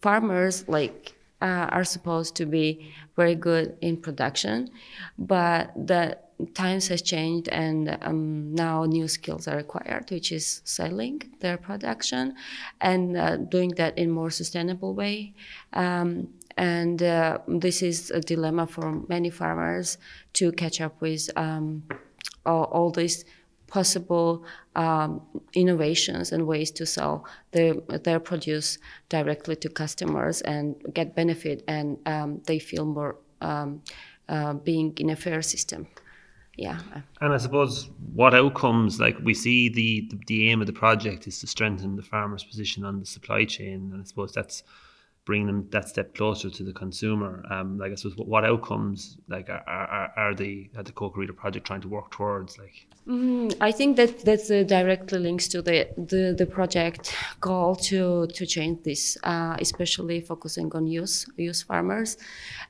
farmers 0.00 0.68
like 0.68 1.14
uh, 1.42 1.66
are 1.70 1.84
supposed 1.84 2.36
to 2.36 2.46
be 2.46 2.92
very 3.16 3.34
good 3.34 3.76
in 3.80 3.96
production, 3.96 4.70
but 5.18 5.72
the 5.74 6.16
times 6.54 6.88
has 6.88 7.02
changed 7.02 7.48
and 7.48 7.96
um, 8.02 8.54
now 8.54 8.84
new 8.84 9.08
skills 9.08 9.48
are 9.48 9.56
required, 9.56 10.10
which 10.10 10.32
is 10.32 10.60
selling 10.64 11.22
their 11.40 11.56
production 11.56 12.34
and 12.80 13.16
uh, 13.16 13.36
doing 13.36 13.70
that 13.70 13.96
in 13.96 14.10
more 14.10 14.30
sustainable 14.30 14.94
way. 14.94 15.32
Um, 15.72 16.28
and 16.56 17.02
uh, 17.02 17.38
this 17.46 17.82
is 17.82 18.10
a 18.10 18.20
dilemma 18.20 18.66
for 18.66 19.02
many 19.08 19.30
farmers 19.30 19.98
to 20.34 20.52
catch 20.52 20.80
up 20.80 21.00
with 21.00 21.30
um, 21.36 21.82
all, 22.44 22.64
all 22.64 22.90
these 22.90 23.24
possible 23.66 24.44
um, 24.74 25.20
innovations 25.54 26.32
and 26.32 26.46
ways 26.46 26.70
to 26.70 26.86
sell 26.86 27.26
their, 27.50 27.74
their 28.04 28.20
produce 28.20 28.78
directly 29.08 29.56
to 29.56 29.68
customers 29.68 30.40
and 30.42 30.76
get 30.94 31.14
benefit 31.14 31.62
and 31.66 31.98
um, 32.06 32.40
they 32.46 32.58
feel 32.58 32.84
more 32.84 33.16
um, 33.40 33.82
uh, 34.28 34.54
being 34.54 34.94
in 34.98 35.10
a 35.10 35.16
fair 35.16 35.42
system 35.42 35.86
yeah. 36.56 36.80
And 37.20 37.32
i 37.32 37.36
suppose 37.36 37.90
what 38.14 38.34
outcomes 38.34 38.98
like 38.98 39.16
we 39.22 39.34
see 39.34 39.68
the, 39.68 40.08
the, 40.10 40.20
the 40.26 40.50
aim 40.50 40.60
of 40.60 40.66
the 40.66 40.72
project 40.72 41.26
is 41.26 41.38
to 41.40 41.46
strengthen 41.46 41.96
the 41.96 42.02
farmer's 42.02 42.44
position 42.44 42.84
on 42.84 42.98
the 43.00 43.06
supply 43.06 43.44
chain. 43.44 43.90
And 43.92 44.00
i 44.00 44.04
suppose 44.04 44.32
that's 44.32 44.62
bringing 45.26 45.48
them 45.48 45.68
that 45.70 45.88
step 45.88 46.14
closer 46.14 46.48
to 46.48 46.62
the 46.62 46.72
consumer. 46.72 47.44
Um, 47.50 47.78
like 47.78 47.92
I 47.92 47.96
suppose, 47.96 48.16
what, 48.16 48.44
outcomes 48.44 49.18
like 49.28 49.50
are, 49.50 49.62
are, 49.66 50.12
are 50.16 50.34
the 50.34 50.70
are 50.76 50.84
the 50.84 50.92
Cocoreado 50.92 51.36
project 51.36 51.66
trying 51.66 51.80
to 51.82 51.88
work 51.88 52.12
towards? 52.12 52.56
Like, 52.58 52.86
mm, 53.06 53.52
I 53.60 53.72
think 53.72 53.96
that 53.96 54.20
that 54.20 54.48
uh, 54.50 54.62
directly 54.62 55.18
links 55.18 55.48
to 55.48 55.60
the, 55.60 55.88
the, 55.98 56.34
the 56.38 56.46
project 56.46 57.12
goal 57.40 57.74
to 57.90 58.28
to 58.28 58.46
change 58.46 58.84
this, 58.84 59.18
uh, 59.24 59.56
especially 59.58 60.20
focusing 60.20 60.72
on 60.74 60.86
youth 60.86 61.26
youth 61.36 61.64
farmers, 61.64 62.16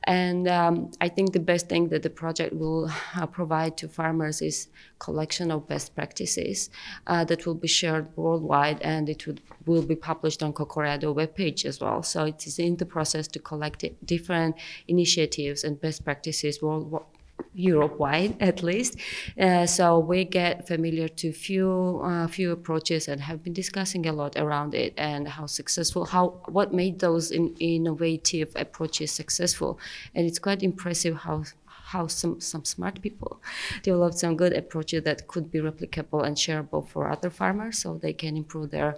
and 0.05 0.49
um, 0.49 0.91
I 1.01 1.09
think 1.09 1.33
the 1.33 1.41
best 1.53 1.69
thing 1.69 1.91
that 1.91 2.03
the 2.03 2.11
project 2.11 2.55
will 2.55 2.91
uh, 3.17 3.27
provide 3.27 3.77
to 3.77 3.89
farmers 3.89 4.41
is 4.41 4.69
collection 4.99 5.51
of 5.51 5.69
best 5.69 5.95
practices 5.95 6.71
uh, 7.07 7.25
that 7.25 7.47
will 7.47 7.55
be 7.55 7.69
shared 7.69 8.09
worldwide, 8.17 8.81
and 8.83 9.09
it 9.09 9.27
will 9.67 9.83
be 9.83 9.97
published 9.97 10.43
on 10.43 10.53
Cocoreado 10.53 11.15
webpage 11.15 11.65
as 11.65 11.81
well. 11.81 12.03
So 12.03 12.25
it 12.25 12.47
is 12.47 12.59
in 12.59 12.77
the 12.77 12.87
process 12.87 13.27
to 13.29 13.39
collect 13.39 13.85
different 14.05 14.57
initiatives 14.89 15.65
and 15.65 15.81
best 15.81 16.05
practices 16.05 16.63
worldwide. 16.63 17.05
Europe-wide, 17.53 18.37
at 18.41 18.63
least, 18.63 18.99
uh, 19.39 19.67
so 19.67 19.99
we 19.99 20.25
get 20.25 20.67
familiar 20.67 21.09
to 21.09 21.33
few 21.33 22.01
uh, 22.03 22.27
few 22.27 22.53
approaches 22.53 23.09
and 23.09 23.21
have 23.21 23.43
been 23.43 23.53
discussing 23.53 24.07
a 24.07 24.13
lot 24.13 24.37
around 24.37 24.75
it 24.75 24.93
and 24.97 25.29
how 25.29 25.47
successful, 25.47 26.05
how 26.07 26.41
what 26.49 26.73
made 26.73 26.99
those 26.99 27.31
in, 27.31 27.55
innovative 27.61 28.53
approaches 28.57 29.11
successful, 29.11 29.79
and 30.15 30.27
it's 30.27 30.39
quite 30.39 30.63
impressive 30.63 31.17
how 31.17 31.45
how 31.87 32.09
some 32.09 32.41
some 32.41 32.65
smart 32.65 33.01
people 33.01 33.41
developed 33.83 34.19
some 34.19 34.37
good 34.37 34.53
approaches 34.53 35.05
that 35.05 35.29
could 35.29 35.51
be 35.53 35.61
replicable 35.61 36.27
and 36.27 36.37
shareable 36.37 36.87
for 36.89 37.09
other 37.09 37.31
farmers, 37.31 37.79
so 37.79 37.97
they 37.97 38.13
can 38.13 38.37
improve 38.37 38.71
their 38.71 38.97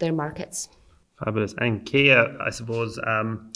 their 0.00 0.12
markets. 0.12 0.68
Fabulous. 1.24 1.54
And 1.58 1.84
Kia, 1.84 2.36
I 2.40 2.50
suppose, 2.50 2.98
um, 3.06 3.52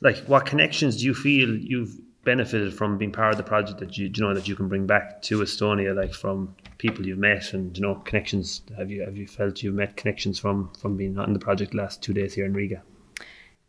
like 0.00 0.18
what 0.26 0.46
connections 0.46 0.98
do 0.98 1.04
you 1.04 1.14
feel 1.14 1.48
you've 1.56 1.96
benefited 2.24 2.72
from 2.74 2.96
being 2.96 3.12
part 3.12 3.32
of 3.32 3.36
the 3.36 3.44
project 3.44 3.78
that 3.80 3.98
you, 3.98 4.10
you 4.14 4.22
know 4.22 4.34
that 4.34 4.48
you 4.48 4.56
can 4.56 4.68
bring 4.68 4.86
back 4.86 5.20
to 5.22 5.40
Estonia, 5.40 5.94
like 5.94 6.14
from 6.14 6.54
people 6.78 7.06
you've 7.06 7.18
met 7.18 7.52
and 7.54 7.76
you 7.76 7.82
know 7.82 7.96
connections? 7.96 8.62
Have 8.78 8.88
you 8.90 9.02
have 9.02 9.16
you 9.16 9.26
felt 9.26 9.62
you've 9.62 9.74
met 9.74 9.96
connections 9.96 10.38
from 10.38 10.70
from 10.80 10.96
being 10.96 11.18
on 11.18 11.32
the 11.32 11.40
project 11.40 11.74
last 11.74 12.02
two 12.02 12.12
days 12.12 12.34
here 12.34 12.46
in 12.46 12.54
Riga? 12.54 12.82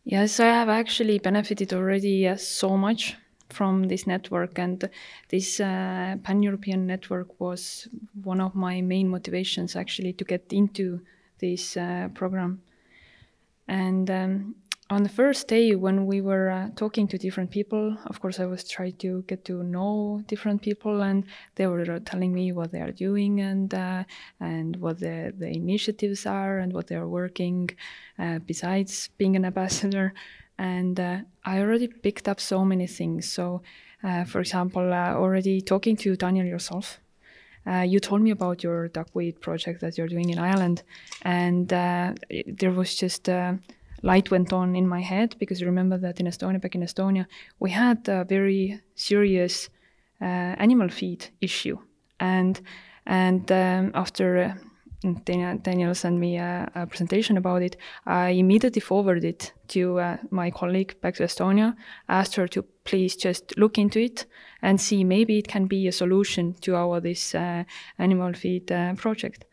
Yes, 0.03 0.39
I 0.39 0.45
have 0.45 0.69
actually 0.69 1.17
benefited 1.17 1.73
already 1.73 2.27
uh, 2.27 2.35
so 2.35 2.77
much 2.77 3.15
from 3.55 3.83
this 3.87 4.05
network, 4.05 4.59
and 4.59 4.89
this 5.29 5.59
uh, 5.59 6.17
pan 6.23 6.43
European 6.43 6.85
network 6.85 7.39
was 7.39 7.87
one 8.23 8.41
of 8.41 8.53
my 8.55 8.81
main 8.81 9.07
motivations 9.09 9.75
actually 9.75 10.13
to 10.13 10.23
get 10.23 10.45
into 10.51 11.01
this 11.39 11.77
uh, 11.77 12.09
program. 12.13 12.61
And 13.67 14.09
um, 14.11 14.55
on 14.89 15.01
the 15.01 15.09
first 15.09 15.47
day 15.47 15.75
when 15.75 16.05
we 16.05 16.21
were 16.21 16.51
uh, 16.51 16.69
talking 16.75 17.07
to 17.07 17.17
different 17.17 17.49
people 17.49 17.97
of 18.05 18.21
course 18.21 18.39
i 18.39 18.45
was 18.45 18.63
trying 18.69 18.95
to 18.97 19.23
get 19.23 19.43
to 19.43 19.63
know 19.63 20.21
different 20.27 20.61
people 20.61 21.01
and 21.01 21.25
they 21.55 21.65
were 21.65 21.99
telling 22.01 22.31
me 22.31 22.51
what 22.51 22.71
they 22.71 22.79
are 22.79 22.91
doing 22.91 23.41
and 23.41 23.73
uh, 23.73 24.03
and 24.39 24.75
what 24.75 24.99
the, 24.99 25.33
the 25.39 25.47
initiatives 25.47 26.27
are 26.27 26.59
and 26.59 26.71
what 26.71 26.87
they 26.87 26.95
are 26.95 27.07
working 27.07 27.67
uh, 28.19 28.37
besides 28.39 29.09
being 29.17 29.35
an 29.35 29.45
ambassador 29.45 30.13
and 30.57 30.99
uh, 30.99 31.17
i 31.43 31.59
already 31.59 31.87
picked 31.87 32.27
up 32.27 32.39
so 32.39 32.63
many 32.65 32.87
things. 32.87 33.31
So 33.31 33.61
uh, 34.03 34.23
for 34.25 34.39
example 34.39 34.93
already 34.93 35.61
talking 35.61 35.95
to 35.97 36.15
daniel 36.15 36.45
yourself 36.45 36.99
you 37.85 37.99
told 37.99 38.21
me 38.21 38.31
about 38.31 38.63
your 38.63 38.89
duckweed 38.89 39.41
project 39.41 39.81
that 39.81 39.97
you're 39.97 40.07
doing 40.07 40.29
in 40.29 40.37
Ireland, 40.37 40.83
and 41.23 41.67
there 41.67 42.71
was 42.71 42.93
just 42.93 43.27
light 44.05 44.29
went 44.31 44.53
on 44.53 44.75
in 44.75 44.87
my 44.87 45.01
head 45.01 45.35
because 45.39 45.59
you 45.59 45.65
remember 45.65 45.97
that 45.97 46.19
in 46.19 46.27
Estonia, 46.27 46.61
back 46.61 46.75
in 46.75 46.81
Estonia, 46.81 47.25
we 47.59 47.71
had 47.71 48.07
a 48.07 48.23
very 48.23 48.79
serious 48.93 49.69
uh, 50.21 50.55
animal 50.65 50.89
feed 50.89 51.27
issue, 51.41 51.77
and 52.19 52.61
and 53.05 53.51
um, 53.51 53.91
after 53.93 54.37
uh, 54.37 54.53
Daniel, 55.13 55.57
Daniel, 55.57 55.93
sent 55.93 56.17
me 56.17 56.37
a, 56.37 56.69
a, 56.75 56.87
presentation 56.87 57.37
about 57.37 57.61
it, 57.61 57.77
I 58.05 58.29
immediately 58.29 58.79
forwarded 58.79 59.23
it 59.23 59.53
to 59.69 59.99
uh, 59.99 60.17
my 60.31 60.51
colleague 60.51 60.99
back 61.01 61.15
to 61.15 61.23
Estonia, 61.23 61.75
asked 62.09 62.35
her 62.35 62.47
to 62.47 62.63
please 62.83 63.15
just 63.15 63.57
look 63.57 63.77
into 63.77 63.99
it 63.99 64.25
and 64.61 64.81
see 64.81 65.03
maybe 65.03 65.37
it 65.37 65.47
can 65.47 65.67
be 65.67 65.87
a 65.87 65.91
solution 65.91 66.55
to 66.61 66.75
our 66.75 66.99
this 66.99 67.35
uh, 67.35 67.63
animal 67.99 68.33
feed 68.33 68.71
uh, 68.71 68.93
project. 68.95 69.45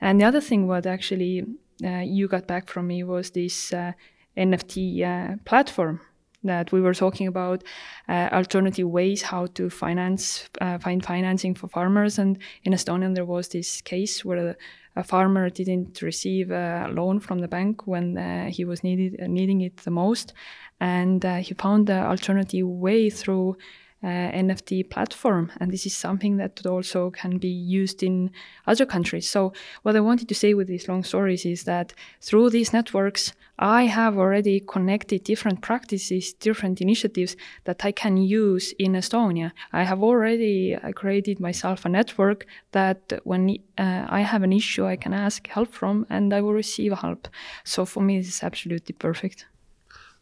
And 0.00 0.20
the 0.20 0.26
other 0.26 0.40
thing 0.40 0.66
what 0.66 0.86
actually 0.86 1.44
uh, 1.84 2.02
you 2.04 2.28
got 2.28 2.46
back 2.46 2.68
from 2.68 2.86
me 2.86 3.02
was 3.02 3.30
this 3.30 3.72
uh, 3.72 3.92
NFT 4.36 5.02
uh, 5.02 5.36
platform 5.44 6.00
that 6.44 6.70
we 6.72 6.80
were 6.80 6.94
talking 6.94 7.26
about 7.26 7.64
uh, 8.08 8.28
alternative 8.32 8.88
ways 8.88 9.22
how 9.22 9.46
to 9.46 9.68
finance 9.68 10.48
uh, 10.60 10.78
find 10.78 11.04
financing 11.04 11.54
for 11.54 11.68
farmers. 11.68 12.18
And 12.18 12.38
in 12.64 12.72
estonia 12.72 13.14
there 13.14 13.24
was 13.24 13.48
this 13.48 13.80
case 13.80 14.24
where 14.24 14.56
a, 14.96 15.02
farmer 15.04 15.48
didn't 15.48 16.02
receive 16.02 16.50
a 16.50 16.88
loan 16.90 17.20
from 17.20 17.38
the 17.38 17.46
bank 17.46 17.86
when 17.86 18.18
uh, 18.18 18.50
he 18.50 18.64
was 18.64 18.82
needed 18.82 19.20
needing 19.28 19.60
it 19.60 19.76
the 19.78 19.92
most. 19.92 20.32
And 20.80 21.22
he 21.22 21.54
found 21.54 21.86
the 21.86 22.00
alternative 22.04 22.66
way 22.66 23.08
through 23.08 23.56
uh, 24.02 24.06
NFT 24.06 24.88
platform. 24.90 25.50
And 25.58 25.70
this 25.72 25.84
is 25.86 25.96
something 25.96 26.36
that 26.36 26.64
also 26.66 27.10
can 27.10 27.38
be 27.38 27.48
used 27.48 28.02
in 28.02 28.30
other 28.66 28.86
countries. 28.86 29.28
So, 29.28 29.52
what 29.82 29.96
I 29.96 30.00
wanted 30.00 30.28
to 30.28 30.34
say 30.34 30.54
with 30.54 30.68
these 30.68 30.88
long 30.88 31.02
stories 31.02 31.44
is 31.44 31.64
that 31.64 31.94
through 32.20 32.50
these 32.50 32.72
networks, 32.72 33.32
I 33.58 33.84
have 33.84 34.16
already 34.16 34.60
connected 34.60 35.24
different 35.24 35.62
practices, 35.62 36.32
different 36.32 36.80
initiatives 36.80 37.36
that 37.64 37.84
I 37.84 37.90
can 37.90 38.16
use 38.16 38.72
in 38.78 38.92
Estonia. 38.92 39.50
I 39.72 39.82
have 39.82 40.02
already 40.02 40.76
uh, 40.76 40.92
created 40.92 41.40
myself 41.40 41.84
a 41.84 41.88
network 41.88 42.46
that 42.72 43.20
when 43.24 43.58
uh, 43.76 44.06
I 44.08 44.20
have 44.20 44.44
an 44.44 44.52
issue, 44.52 44.86
I 44.86 44.96
can 44.96 45.12
ask 45.12 45.48
help 45.48 45.72
from 45.72 46.06
and 46.08 46.32
I 46.32 46.40
will 46.40 46.54
receive 46.54 46.92
help. 46.92 47.26
So, 47.64 47.84
for 47.84 48.00
me, 48.00 48.18
this 48.18 48.28
is 48.28 48.42
absolutely 48.44 48.94
perfect. 48.94 49.46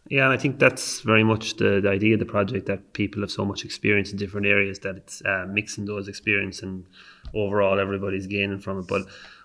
Yeah, 0.09 0.25
and 0.25 0.33
I 0.33 0.37
think 0.37 0.59
that's 0.59 1.01
very 1.01 1.25
much 1.25 1.57
the, 1.57 1.81
the 1.81 1.91
idea 1.91 2.15
of 2.15 2.21
the 2.21 2.27
project 2.27 2.67
that 2.67 2.93
people 2.93 3.23
have 3.23 3.31
so 3.31 3.45
much 3.45 3.65
experience 3.65 4.13
in 4.13 4.19
different 4.19 4.47
areas 4.47 4.79
that 4.81 4.97
it's 4.97 5.21
uh, 5.25 5.47
mixing 5.49 5.85
those 5.85 6.07
experience 6.07 6.63
and 6.63 6.87
overall 7.35 7.81
everybody's 7.81 8.27
gaining 8.27 8.61
from 8.61 8.79
it. 8.79 8.87
But 8.87 9.03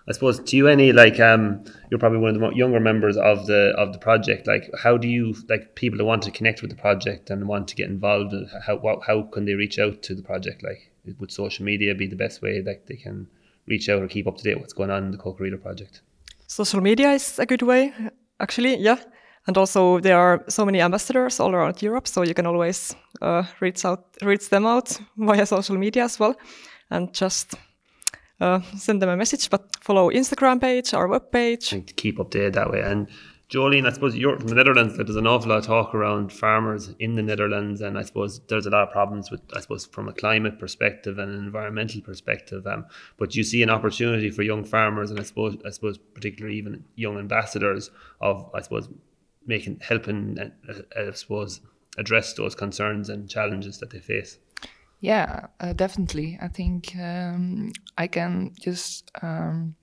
I 0.08 0.12
suppose 0.12 0.40
to 0.40 0.56
you, 0.56 0.68
any 0.68 0.92
like 0.92 1.18
um, 1.20 1.64
you're 1.90 1.98
probably 1.98 2.18
one 2.18 2.34
of 2.34 2.40
the 2.40 2.56
younger 2.56 2.80
members 2.80 3.16
of 3.16 3.46
the 3.46 3.74
of 3.76 3.92
the 3.92 3.98
project. 3.98 4.46
Like, 4.46 4.70
how 4.82 4.96
do 4.96 5.08
you 5.08 5.34
like 5.48 5.74
people 5.74 5.98
that 5.98 6.04
want 6.04 6.22
to 6.22 6.30
connect 6.30 6.62
with 6.62 6.70
the 6.70 6.76
project 6.76 7.30
and 7.30 7.46
want 7.48 7.68
to 7.68 7.76
get 7.76 7.88
involved? 7.88 8.34
How 8.66 8.76
what, 8.76 9.00
how 9.06 9.22
can 9.22 9.44
they 9.44 9.54
reach 9.54 9.78
out 9.78 10.02
to 10.02 10.14
the 10.14 10.22
project? 10.22 10.62
Like, 10.62 10.90
would 11.18 11.32
social 11.32 11.64
media 11.64 11.94
be 11.94 12.06
the 12.06 12.16
best 12.16 12.42
way 12.42 12.60
that 12.60 12.86
they 12.86 12.96
can 12.96 13.28
reach 13.66 13.88
out 13.88 14.02
or 14.02 14.08
keep 14.08 14.26
up 14.26 14.36
to 14.38 14.42
date 14.44 14.58
what's 14.58 14.72
going 14.72 14.90
on 14.90 15.04
in 15.04 15.10
the 15.12 15.18
Cocoreado 15.18 15.60
project? 15.60 16.02
Social 16.46 16.80
media 16.80 17.12
is 17.12 17.38
a 17.38 17.46
good 17.46 17.62
way, 17.62 17.92
actually. 18.40 18.76
Yeah, 18.76 18.98
and 19.46 19.56
also 19.56 20.00
there 20.00 20.18
are 20.18 20.44
so 20.48 20.64
many 20.64 20.80
ambassadors 20.80 21.40
all 21.40 21.54
around 21.54 21.82
Europe, 21.82 22.06
so 22.06 22.22
you 22.22 22.34
can 22.34 22.46
always 22.46 22.94
uh, 23.20 23.42
reach 23.60 23.84
out, 23.84 24.06
reach 24.22 24.48
them 24.48 24.66
out 24.66 24.98
via 25.16 25.46
social 25.46 25.76
media 25.76 26.04
as 26.04 26.18
well, 26.18 26.36
and 26.90 27.12
just 27.12 27.54
uh, 28.40 28.60
send 28.76 29.02
them 29.02 29.08
a 29.08 29.16
message. 29.16 29.50
But 29.50 29.68
follow 29.80 30.10
Instagram 30.10 30.60
page, 30.60 30.94
our 30.94 31.08
web 31.08 31.30
page. 31.32 31.70
To 31.70 31.80
keep 31.80 32.18
updated 32.18 32.54
that 32.54 32.70
way. 32.70 32.80
And 32.80 33.08
Jolene, 33.52 33.86
I 33.86 33.92
suppose 33.92 34.16
you're 34.16 34.38
from 34.38 34.48
the 34.48 34.54
Netherlands. 34.54 34.96
There's 34.96 35.14
an 35.14 35.26
awful 35.26 35.50
lot 35.50 35.58
of 35.58 35.66
talk 35.66 35.94
around 35.94 36.32
farmers 36.32 36.94
in 36.98 37.16
the 37.16 37.22
Netherlands, 37.22 37.82
and 37.82 37.98
I 37.98 38.02
suppose 38.02 38.40
there's 38.48 38.64
a 38.64 38.70
lot 38.70 38.88
of 38.88 38.92
problems 38.92 39.30
with, 39.30 39.42
I 39.54 39.60
suppose, 39.60 39.84
from 39.84 40.08
a 40.08 40.12
climate 40.14 40.58
perspective 40.58 41.18
and 41.18 41.30
an 41.30 41.38
environmental 41.38 42.00
perspective. 42.00 42.66
Um, 42.66 42.86
but 43.18 43.34
you 43.34 43.44
see 43.44 43.62
an 43.62 43.68
opportunity 43.68 44.30
for 44.30 44.42
young 44.42 44.64
farmers, 44.64 45.10
and 45.10 45.20
I 45.20 45.24
suppose, 45.24 45.58
I 45.66 45.70
suppose, 45.70 45.98
particularly 45.98 46.56
even 46.56 46.84
young 46.94 47.18
ambassadors 47.18 47.90
of, 48.22 48.50
I 48.54 48.62
suppose, 48.62 48.88
making 49.46 49.80
helping 49.80 50.38
uh, 50.38 50.50
uh, 50.68 51.08
I 51.08 51.12
suppose 51.12 51.60
address 51.98 52.34
those 52.34 52.54
concerns 52.54 53.08
and 53.08 53.28
challenges 53.28 53.78
that 53.78 53.90
they 53.90 54.00
face. 54.00 54.38
Yeah, 55.00 55.46
uh, 55.60 55.72
definitely. 55.72 56.38
I 56.40 56.48
think 56.48 56.94
um, 56.96 57.72
I 57.98 58.06
can 58.06 58.54
just 58.60 59.10
um, 59.20 59.74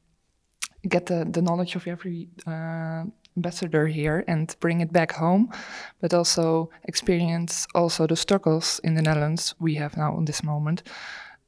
get 0.88 1.08
the, 1.08 1.28
the 1.30 1.42
knowledge 1.42 1.76
of 1.76 1.86
every 1.88 2.30
uh, 2.48 3.04
ambassador 3.36 3.88
here 3.88 4.24
and 4.28 4.56
bring 4.60 4.80
it 4.80 4.94
back 4.94 5.12
home, 5.12 5.52
but 6.02 6.14
also 6.14 6.70
experience 6.86 7.68
also 7.76 8.08
the 8.08 8.16
struggles 8.16 8.80
in 8.84 8.96
the 8.96 9.02
Netherlands 9.02 9.56
we 9.60 9.76
have 9.76 9.98
now 9.98 10.18
in 10.18 10.26
this 10.26 10.42
moment, 10.44 10.84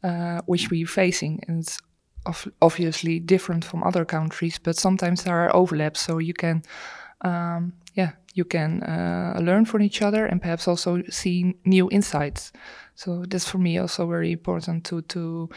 uh, 0.04 0.42
which 0.48 0.70
we're 0.70 0.86
facing. 0.86 1.42
And 1.48 1.60
it's 1.60 1.80
obviously 2.62 3.20
different 3.20 3.66
from 3.66 3.84
other 3.84 4.06
countries, 4.06 4.60
but 4.62 4.76
sometimes 4.76 5.24
there 5.24 5.36
are 5.36 5.56
overlaps, 5.56 6.02
so 6.02 6.18
you 6.18 6.34
can 6.34 6.62
um, 7.22 7.74
yeah, 7.94 8.12
you 8.34 8.46
can 8.46 8.84
uh, 8.84 9.40
learn 9.42 9.66
from 9.66 9.82
each 9.82 10.02
other 10.02 10.26
and 10.26 10.42
perhaps 10.42 10.68
also 10.68 11.02
see 11.10 11.56
new 11.66 11.90
insights. 11.92 12.52
So 12.96 13.26
that's 13.28 13.50
for 13.50 13.58
me 13.58 13.78
also 13.78 14.08
very 14.08 14.32
important 14.32 14.86
to 14.86 15.02
to 15.02 15.50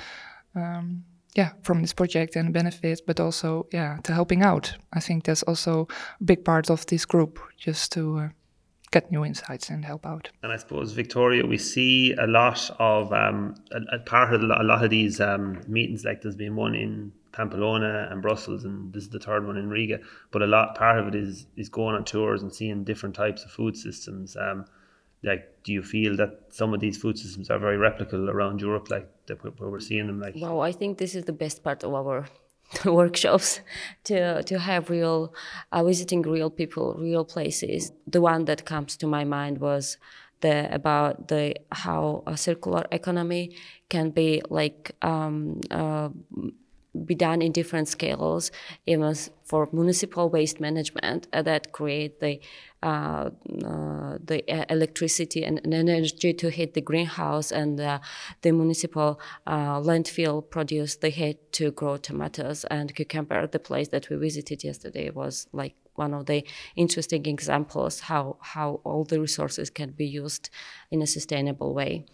um, 0.55 1.05
yeah 1.35 1.53
from 1.63 1.81
this 1.81 1.93
project 1.93 2.37
and 2.37 2.53
benefit, 2.53 3.03
but 3.07 3.21
also 3.21 3.67
yeah 3.73 3.99
to 4.05 4.13
helping 4.13 4.43
out. 4.43 4.77
I 4.93 5.01
think 5.01 5.25
that's 5.25 5.43
also 5.45 5.89
a 6.21 6.25
big 6.25 6.45
part 6.45 6.71
of 6.71 6.87
this 6.87 7.05
group, 7.05 7.39
just 7.59 7.93
to. 7.93 8.19
Uh, 8.19 8.29
get 8.95 9.11
new 9.11 9.25
insights 9.25 9.71
and 9.71 9.85
help 9.85 10.07
out. 10.07 10.31
And 10.45 10.53
I 10.53 10.57
suppose 10.57 10.93
Victoria, 10.93 11.45
we 11.45 11.59
see 11.59 12.15
a 12.15 12.29
lot 12.29 12.71
of 12.79 13.13
um, 13.13 13.57
a, 13.73 13.97
a, 13.97 13.99
part 13.99 14.33
of 14.33 14.41
a 14.41 14.47
lot 14.47 14.85
of 14.85 14.91
these 14.91 15.21
um, 15.21 15.61
meetings. 15.67 16.05
Like 16.05 16.23
there's 16.23 16.37
been 16.37 16.55
one 16.55 16.77
in 16.77 17.11
Pamplona 17.35 18.09
and 18.11 18.23
Brussels, 18.23 18.65
and 18.65 18.93
this 18.93 19.05
is 19.05 19.11
the 19.11 19.19
third 19.19 19.47
one 19.47 19.57
in 19.57 19.69
Riga. 19.69 19.99
But 20.31 20.43
a 20.43 20.47
lot 20.47 20.77
part 20.77 20.99
of 20.99 21.09
it 21.09 21.15
is 21.15 21.47
is 21.57 21.69
going 21.69 21.97
on 21.97 22.05
tours 22.05 22.43
and 22.43 22.53
seeing 22.53 22.85
different 22.85 23.15
types 23.15 23.45
of 23.45 23.51
food 23.51 23.77
systems. 23.77 24.37
Um, 24.37 24.65
like, 25.23 25.63
do 25.65 25.73
you 25.73 25.83
feel 25.83 26.17
that 26.17 26.33
some 26.51 26.73
of 26.75 26.81
these 26.81 26.97
food 26.97 27.19
systems 27.19 27.51
are 27.51 27.59
very 27.59 27.77
replicable 27.77 28.29
around 28.31 28.61
Europe, 28.61 28.89
like 28.91 29.09
where 29.59 29.71
we're 29.71 29.81
seeing 29.81 30.07
them? 30.07 30.21
Like, 30.21 30.35
well, 30.37 30.61
I 30.61 30.73
think 30.73 30.99
this 30.99 31.15
is 31.15 31.25
the 31.25 31.33
best 31.33 31.65
part 31.65 31.83
of 31.83 31.93
our 31.93 32.27
workshops 32.85 33.61
to 34.05 34.43
to 34.45 34.59
have 34.59 34.89
real 34.89 35.35
uh, 35.73 35.83
visiting 35.83 36.23
real 36.23 36.51
people, 36.51 36.95
real 36.99 37.25
places. 37.25 37.93
The 38.07 38.21
one 38.21 38.45
that 38.45 38.65
comes 38.65 38.97
to 38.99 39.07
my 39.07 39.25
mind 39.25 39.59
was 39.59 39.99
the 40.41 40.73
about 40.73 41.29
the 41.29 41.55
how 41.73 42.23
a 42.27 42.37
circular 42.37 42.85
economy 42.93 43.57
can 43.89 44.11
be 44.11 44.43
like 44.51 44.93
um, 45.03 45.61
uh, 45.71 46.11
be 47.05 47.15
done 47.15 47.43
in 47.43 47.53
different 47.53 47.89
scales, 47.89 48.51
even 48.87 49.15
for 49.45 49.69
municipal 49.73 50.29
waste 50.29 50.61
management 50.61 51.27
uh, 51.33 51.43
that 51.43 51.73
create 51.73 52.21
the 52.21 52.41
uh, 52.83 53.31
uh, 53.65 54.19
the 54.23 54.45
electricity 54.71 55.43
and, 55.43 55.59
and, 55.65 55.73
energy 55.73 56.35
to 56.35 56.51
heat 56.51 56.75
the 56.75 56.83
greenhouse, 56.83 57.51
and 57.51 57.81
uh, 57.81 57.99
the 58.43 58.53
municipal 58.53 59.19
uh, 59.47 59.81
landfill 59.81 60.49
produce 60.51 60.97
the 60.97 61.09
heat 61.09 61.51
to 61.53 61.71
grow 61.71 61.97
tomatoes 61.97 62.65
and 62.65 62.95
cucumber. 62.95 63.47
The 63.47 63.59
place 63.59 63.89
that 63.89 64.11
we 64.11 64.17
visited 64.17 64.63
yesterday 64.63 65.09
was 65.09 65.47
like 65.53 65.75
one 65.95 66.13
of 66.13 66.27
the 66.27 66.45
interesting 66.77 67.25
examples 67.27 68.01
how 68.01 68.37
how 68.41 68.81
all 68.85 69.05
the 69.05 69.21
resources 69.21 69.71
can 69.71 69.91
be 69.93 70.07
used 70.07 70.51
in 70.91 71.01
a 71.01 71.07
sustainable 71.07 71.73
way. 71.73 72.05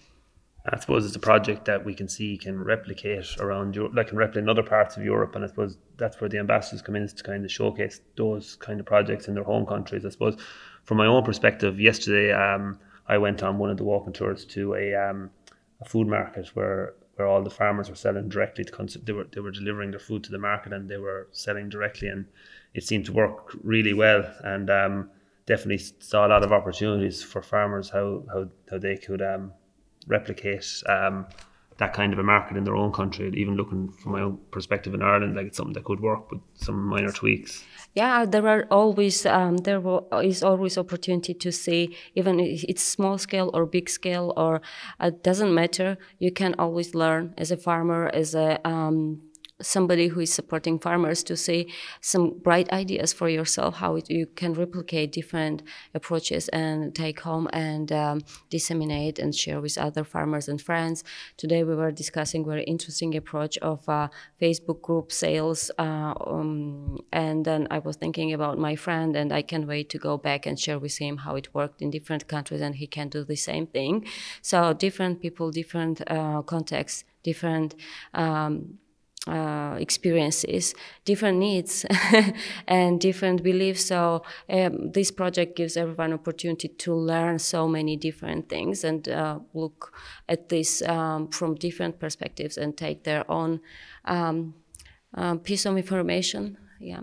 I 0.66 0.78
suppose 0.78 1.06
it's 1.06 1.16
a 1.16 1.20
project 1.20 1.64
that 1.64 1.84
we 1.84 1.94
can 1.94 2.08
see 2.08 2.36
can 2.36 2.62
replicate 2.62 3.38
around 3.38 3.74
Europe, 3.74 3.92
like 3.94 4.08
can 4.08 4.18
replicate 4.18 4.42
in 4.42 4.48
other 4.48 4.62
parts 4.62 4.96
of 4.96 5.04
Europe, 5.04 5.34
and 5.34 5.44
I 5.44 5.48
suppose 5.48 5.78
that's 5.96 6.20
where 6.20 6.28
the 6.28 6.38
ambassadors 6.38 6.82
come 6.82 6.96
in 6.96 7.08
to 7.08 7.22
kind 7.22 7.44
of 7.44 7.50
showcase 7.50 8.00
those 8.16 8.56
kind 8.56 8.78
of 8.78 8.84
projects 8.84 9.26
in 9.26 9.34
their 9.34 9.44
home 9.44 9.64
countries. 9.64 10.04
I 10.04 10.10
suppose, 10.10 10.36
from 10.84 10.98
my 10.98 11.06
own 11.06 11.24
perspective, 11.24 11.80
yesterday 11.80 12.32
um, 12.32 12.78
I 13.08 13.16
went 13.16 13.42
on 13.42 13.58
one 13.58 13.70
of 13.70 13.78
the 13.78 13.84
walking 13.84 14.12
tours 14.12 14.44
to 14.46 14.74
a 14.74 14.94
um, 14.94 15.30
a 15.80 15.86
food 15.86 16.06
market 16.06 16.48
where 16.54 16.94
where 17.16 17.26
all 17.26 17.42
the 17.42 17.50
farmers 17.50 17.88
were 17.88 17.96
selling 17.96 18.28
directly 18.28 18.64
to 18.64 18.72
cons- 18.72 18.98
they 19.02 19.12
were 19.12 19.28
they 19.32 19.40
were 19.40 19.50
delivering 19.50 19.90
their 19.92 20.00
food 20.00 20.22
to 20.24 20.30
the 20.30 20.38
market 20.38 20.74
and 20.74 20.90
they 20.90 20.98
were 20.98 21.28
selling 21.32 21.70
directly, 21.70 22.08
and 22.08 22.26
it 22.74 22.84
seemed 22.84 23.06
to 23.06 23.12
work 23.12 23.56
really 23.64 23.94
well, 23.94 24.30
and 24.44 24.68
um, 24.68 25.10
definitely 25.46 25.82
saw 26.00 26.26
a 26.26 26.28
lot 26.28 26.44
of 26.44 26.52
opportunities 26.52 27.22
for 27.22 27.40
farmers 27.40 27.88
how 27.88 28.22
how 28.30 28.46
how 28.70 28.78
they 28.78 28.98
could 28.98 29.22
um, 29.22 29.52
replicate 30.10 30.82
um, 30.86 31.26
that 31.78 31.94
kind 31.94 32.12
of 32.12 32.18
a 32.18 32.22
market 32.22 32.56
in 32.56 32.64
their 32.64 32.76
own 32.76 32.92
country. 32.92 33.32
Even 33.34 33.56
looking 33.56 33.90
from 33.90 34.12
my 34.12 34.20
own 34.20 34.38
perspective 34.50 34.92
in 34.94 35.02
Ireland, 35.02 35.36
like 35.36 35.46
it's 35.46 35.56
something 35.56 35.72
that 35.74 35.84
could 35.84 36.00
work 36.00 36.30
with 36.30 36.40
some 36.54 36.86
minor 36.86 37.10
tweaks. 37.10 37.64
Yeah, 37.94 38.24
there 38.24 38.46
are 38.46 38.66
always 38.70 39.26
um, 39.26 39.56
there 39.58 39.82
is 40.22 40.42
always 40.42 40.78
opportunity 40.78 41.34
to 41.34 41.50
see 41.50 41.96
even 42.14 42.38
if 42.38 42.64
it's 42.64 42.82
small 42.82 43.18
scale 43.18 43.50
or 43.52 43.66
big 43.66 43.88
scale 43.88 44.32
or 44.36 44.56
it 44.56 44.62
uh, 45.00 45.10
doesn't 45.22 45.52
matter. 45.52 45.96
You 46.18 46.30
can 46.30 46.54
always 46.58 46.94
learn 46.94 47.34
as 47.36 47.50
a 47.50 47.56
farmer, 47.56 48.10
as 48.12 48.34
a 48.34 48.60
um, 48.68 49.22
somebody 49.62 50.08
who 50.08 50.20
is 50.20 50.32
supporting 50.32 50.78
farmers 50.78 51.22
to 51.24 51.36
see 51.36 51.72
some 52.00 52.38
bright 52.38 52.70
ideas 52.72 53.12
for 53.12 53.28
yourself 53.28 53.76
how 53.76 53.96
it, 53.96 54.10
you 54.10 54.26
can 54.26 54.54
replicate 54.54 55.12
different 55.12 55.62
approaches 55.94 56.48
and 56.48 56.94
take 56.94 57.20
home 57.20 57.48
and 57.52 57.92
um, 57.92 58.20
disseminate 58.50 59.18
and 59.18 59.34
share 59.34 59.60
with 59.60 59.76
other 59.78 60.04
farmers 60.04 60.48
and 60.48 60.60
friends. 60.60 61.04
Today 61.36 61.64
we 61.64 61.74
were 61.74 61.90
discussing 61.90 62.44
very 62.44 62.64
interesting 62.64 63.16
approach 63.16 63.58
of 63.58 63.88
uh, 63.88 64.08
facebook 64.40 64.82
group 64.82 65.12
sales 65.12 65.70
uh, 65.78 66.14
um, 66.26 66.98
and 67.12 67.44
then 67.44 67.66
i 67.70 67.78
was 67.78 67.96
thinking 67.96 68.32
about 68.32 68.58
my 68.58 68.74
friend 68.74 69.16
and 69.16 69.32
i 69.32 69.42
can't 69.42 69.66
wait 69.66 69.88
to 69.90 69.98
go 69.98 70.16
back 70.16 70.46
and 70.46 70.58
share 70.58 70.78
with 70.78 70.98
him 70.98 71.18
how 71.18 71.36
it 71.36 71.54
worked 71.54 71.82
in 71.82 71.90
different 71.90 72.26
countries 72.28 72.60
and 72.60 72.76
he 72.76 72.86
can 72.86 73.08
do 73.08 73.24
the 73.24 73.36
same 73.36 73.66
thing. 73.66 74.06
So 74.42 74.72
different 74.72 75.20
people 75.20 75.50
different 75.50 76.02
uh, 76.06 76.42
contexts 76.42 77.04
different 77.22 77.74
um, 78.14 78.78
uh, 79.26 79.76
experiences, 79.78 80.74
different 81.04 81.38
needs, 81.38 81.84
and 82.66 83.00
different 83.00 83.42
beliefs. 83.42 83.84
So 83.84 84.22
um, 84.48 84.92
this 84.92 85.10
project 85.10 85.56
gives 85.56 85.76
everyone 85.76 86.12
opportunity 86.12 86.68
to 86.68 86.94
learn 86.94 87.38
so 87.38 87.68
many 87.68 87.96
different 87.96 88.48
things 88.48 88.82
and 88.82 89.06
uh, 89.08 89.40
look 89.52 89.92
at 90.28 90.48
this 90.48 90.82
um, 90.82 91.28
from 91.28 91.54
different 91.54 91.98
perspectives 92.00 92.56
and 92.56 92.76
take 92.76 93.04
their 93.04 93.30
own 93.30 93.60
um, 94.06 94.54
um 95.14 95.40
piece 95.40 95.66
of 95.66 95.76
information. 95.76 96.56
Yeah. 96.78 97.00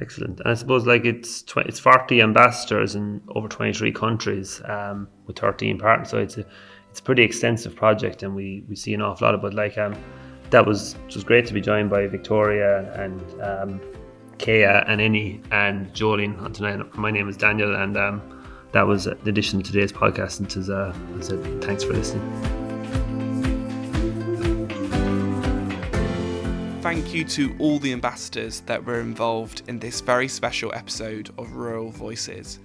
Excellent. 0.00 0.40
And 0.40 0.48
I 0.48 0.54
suppose 0.54 0.86
like 0.86 1.04
it's 1.04 1.42
tw- 1.42 1.58
it's 1.58 1.78
40 1.78 2.22
ambassadors 2.22 2.94
in 2.94 3.20
over 3.28 3.46
23 3.46 3.92
countries 3.92 4.62
um, 4.64 5.06
with 5.26 5.38
13 5.38 5.78
partners. 5.78 6.08
So 6.08 6.18
it's 6.18 6.38
a 6.38 6.46
it's 6.90 7.00
a 7.00 7.02
pretty 7.02 7.22
extensive 7.22 7.76
project, 7.76 8.22
and 8.22 8.34
we 8.34 8.64
we 8.68 8.76
see 8.76 8.94
an 8.94 9.02
awful 9.02 9.26
lot 9.26 9.44
it. 9.44 9.54
Like 9.54 9.78
um, 9.78 9.94
that 10.52 10.66
was 10.66 10.94
was 11.06 11.24
great 11.24 11.46
to 11.46 11.54
be 11.54 11.60
joined 11.60 11.90
by 11.90 12.06
Victoria 12.06 12.92
and 13.02 13.20
um, 13.42 13.80
Kea 14.38 14.64
and 14.64 15.00
Eni 15.00 15.42
and 15.50 15.92
Jolene 15.94 16.40
on 16.40 16.52
tonight. 16.52 16.96
My 16.96 17.10
name 17.10 17.28
is 17.28 17.36
Daniel, 17.36 17.74
and 17.74 17.96
um, 17.96 18.22
that 18.72 18.86
was 18.86 19.04
the 19.04 19.16
addition 19.26 19.62
to 19.62 19.72
today's 19.72 19.92
podcast. 19.92 20.40
And 20.40 20.50
to, 20.50 20.94
I 21.16 21.20
said 21.20 21.64
thanks 21.64 21.82
for 21.82 21.94
listening. 21.94 22.22
Thank 26.82 27.14
you 27.14 27.24
to 27.24 27.56
all 27.58 27.78
the 27.78 27.92
ambassadors 27.92 28.60
that 28.62 28.84
were 28.84 29.00
involved 29.00 29.62
in 29.68 29.78
this 29.78 30.02
very 30.02 30.28
special 30.28 30.70
episode 30.74 31.30
of 31.38 31.52
Rural 31.52 31.90
Voices. 31.90 32.58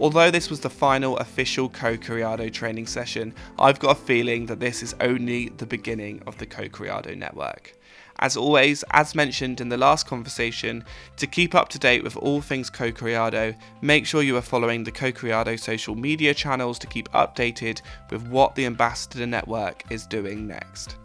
Although 0.00 0.32
this 0.32 0.50
was 0.50 0.60
the 0.60 0.70
final 0.70 1.16
official 1.18 1.70
Cocoreado 1.70 2.52
training 2.52 2.86
session, 2.86 3.32
I've 3.58 3.78
got 3.78 3.96
a 3.96 4.00
feeling 4.00 4.46
that 4.46 4.58
this 4.58 4.82
is 4.82 4.94
only 5.00 5.50
the 5.50 5.66
beginning 5.66 6.20
of 6.26 6.36
the 6.38 6.46
Cocoreado 6.46 7.16
network. 7.16 7.74
As 8.18 8.36
always, 8.36 8.84
as 8.90 9.14
mentioned 9.14 9.60
in 9.60 9.68
the 9.68 9.76
last 9.76 10.06
conversation, 10.06 10.84
to 11.16 11.26
keep 11.26 11.54
up 11.54 11.68
to 11.70 11.78
date 11.78 12.02
with 12.02 12.16
all 12.16 12.40
things 12.40 12.70
Cocoreado, 12.70 13.56
make 13.82 14.04
sure 14.04 14.22
you 14.22 14.36
are 14.36 14.42
following 14.42 14.82
the 14.82 14.92
Cocoreado 14.92 15.58
social 15.58 15.94
media 15.94 16.34
channels 16.34 16.78
to 16.80 16.86
keep 16.88 17.08
updated 17.12 17.80
with 18.10 18.26
what 18.28 18.54
the 18.54 18.66
Ambassador 18.66 19.26
Network 19.26 19.84
is 19.90 20.06
doing 20.06 20.46
next. 20.46 20.96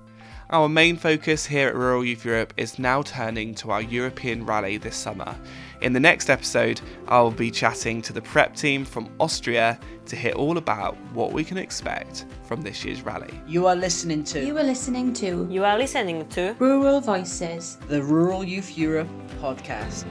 Our 0.51 0.67
main 0.67 0.97
focus 0.97 1.45
here 1.45 1.67
at 1.67 1.75
Rural 1.75 2.03
Youth 2.03 2.25
Europe 2.25 2.55
is 2.57 2.79
now 2.79 3.03
turning 3.03 3.53
to 3.55 3.69
our 3.69 3.83
European 3.83 4.47
rally 4.47 4.77
this 4.77 4.95
summer. 4.95 5.35
In 5.81 5.93
the 5.93 5.99
next 5.99 6.29
episode, 6.29 6.81
I'll 7.07 7.31
be 7.31 7.49
chatting 7.49 8.01
to 8.01 8.11
the 8.11 8.21
prep 8.21 8.53
team 8.53 8.83
from 8.83 9.09
Austria 9.17 9.79
to 10.07 10.15
hear 10.15 10.33
all 10.33 10.57
about 10.57 10.97
what 11.13 11.31
we 11.31 11.45
can 11.45 11.57
expect 11.57 12.25
from 12.43 12.61
this 12.61 12.83
year's 12.83 13.01
rally. 13.01 13.33
You 13.47 13.65
are 13.65 13.77
listening 13.77 14.25
to. 14.25 14.45
You 14.45 14.57
are 14.57 14.63
listening 14.63 15.13
to. 15.13 15.47
You 15.49 15.63
are 15.63 15.77
listening 15.77 16.27
to. 16.29 16.53
Rural 16.59 16.99
Voices. 16.99 17.77
The 17.87 18.03
Rural 18.03 18.43
Youth 18.43 18.77
Europe 18.77 19.07
podcast. 19.41 20.05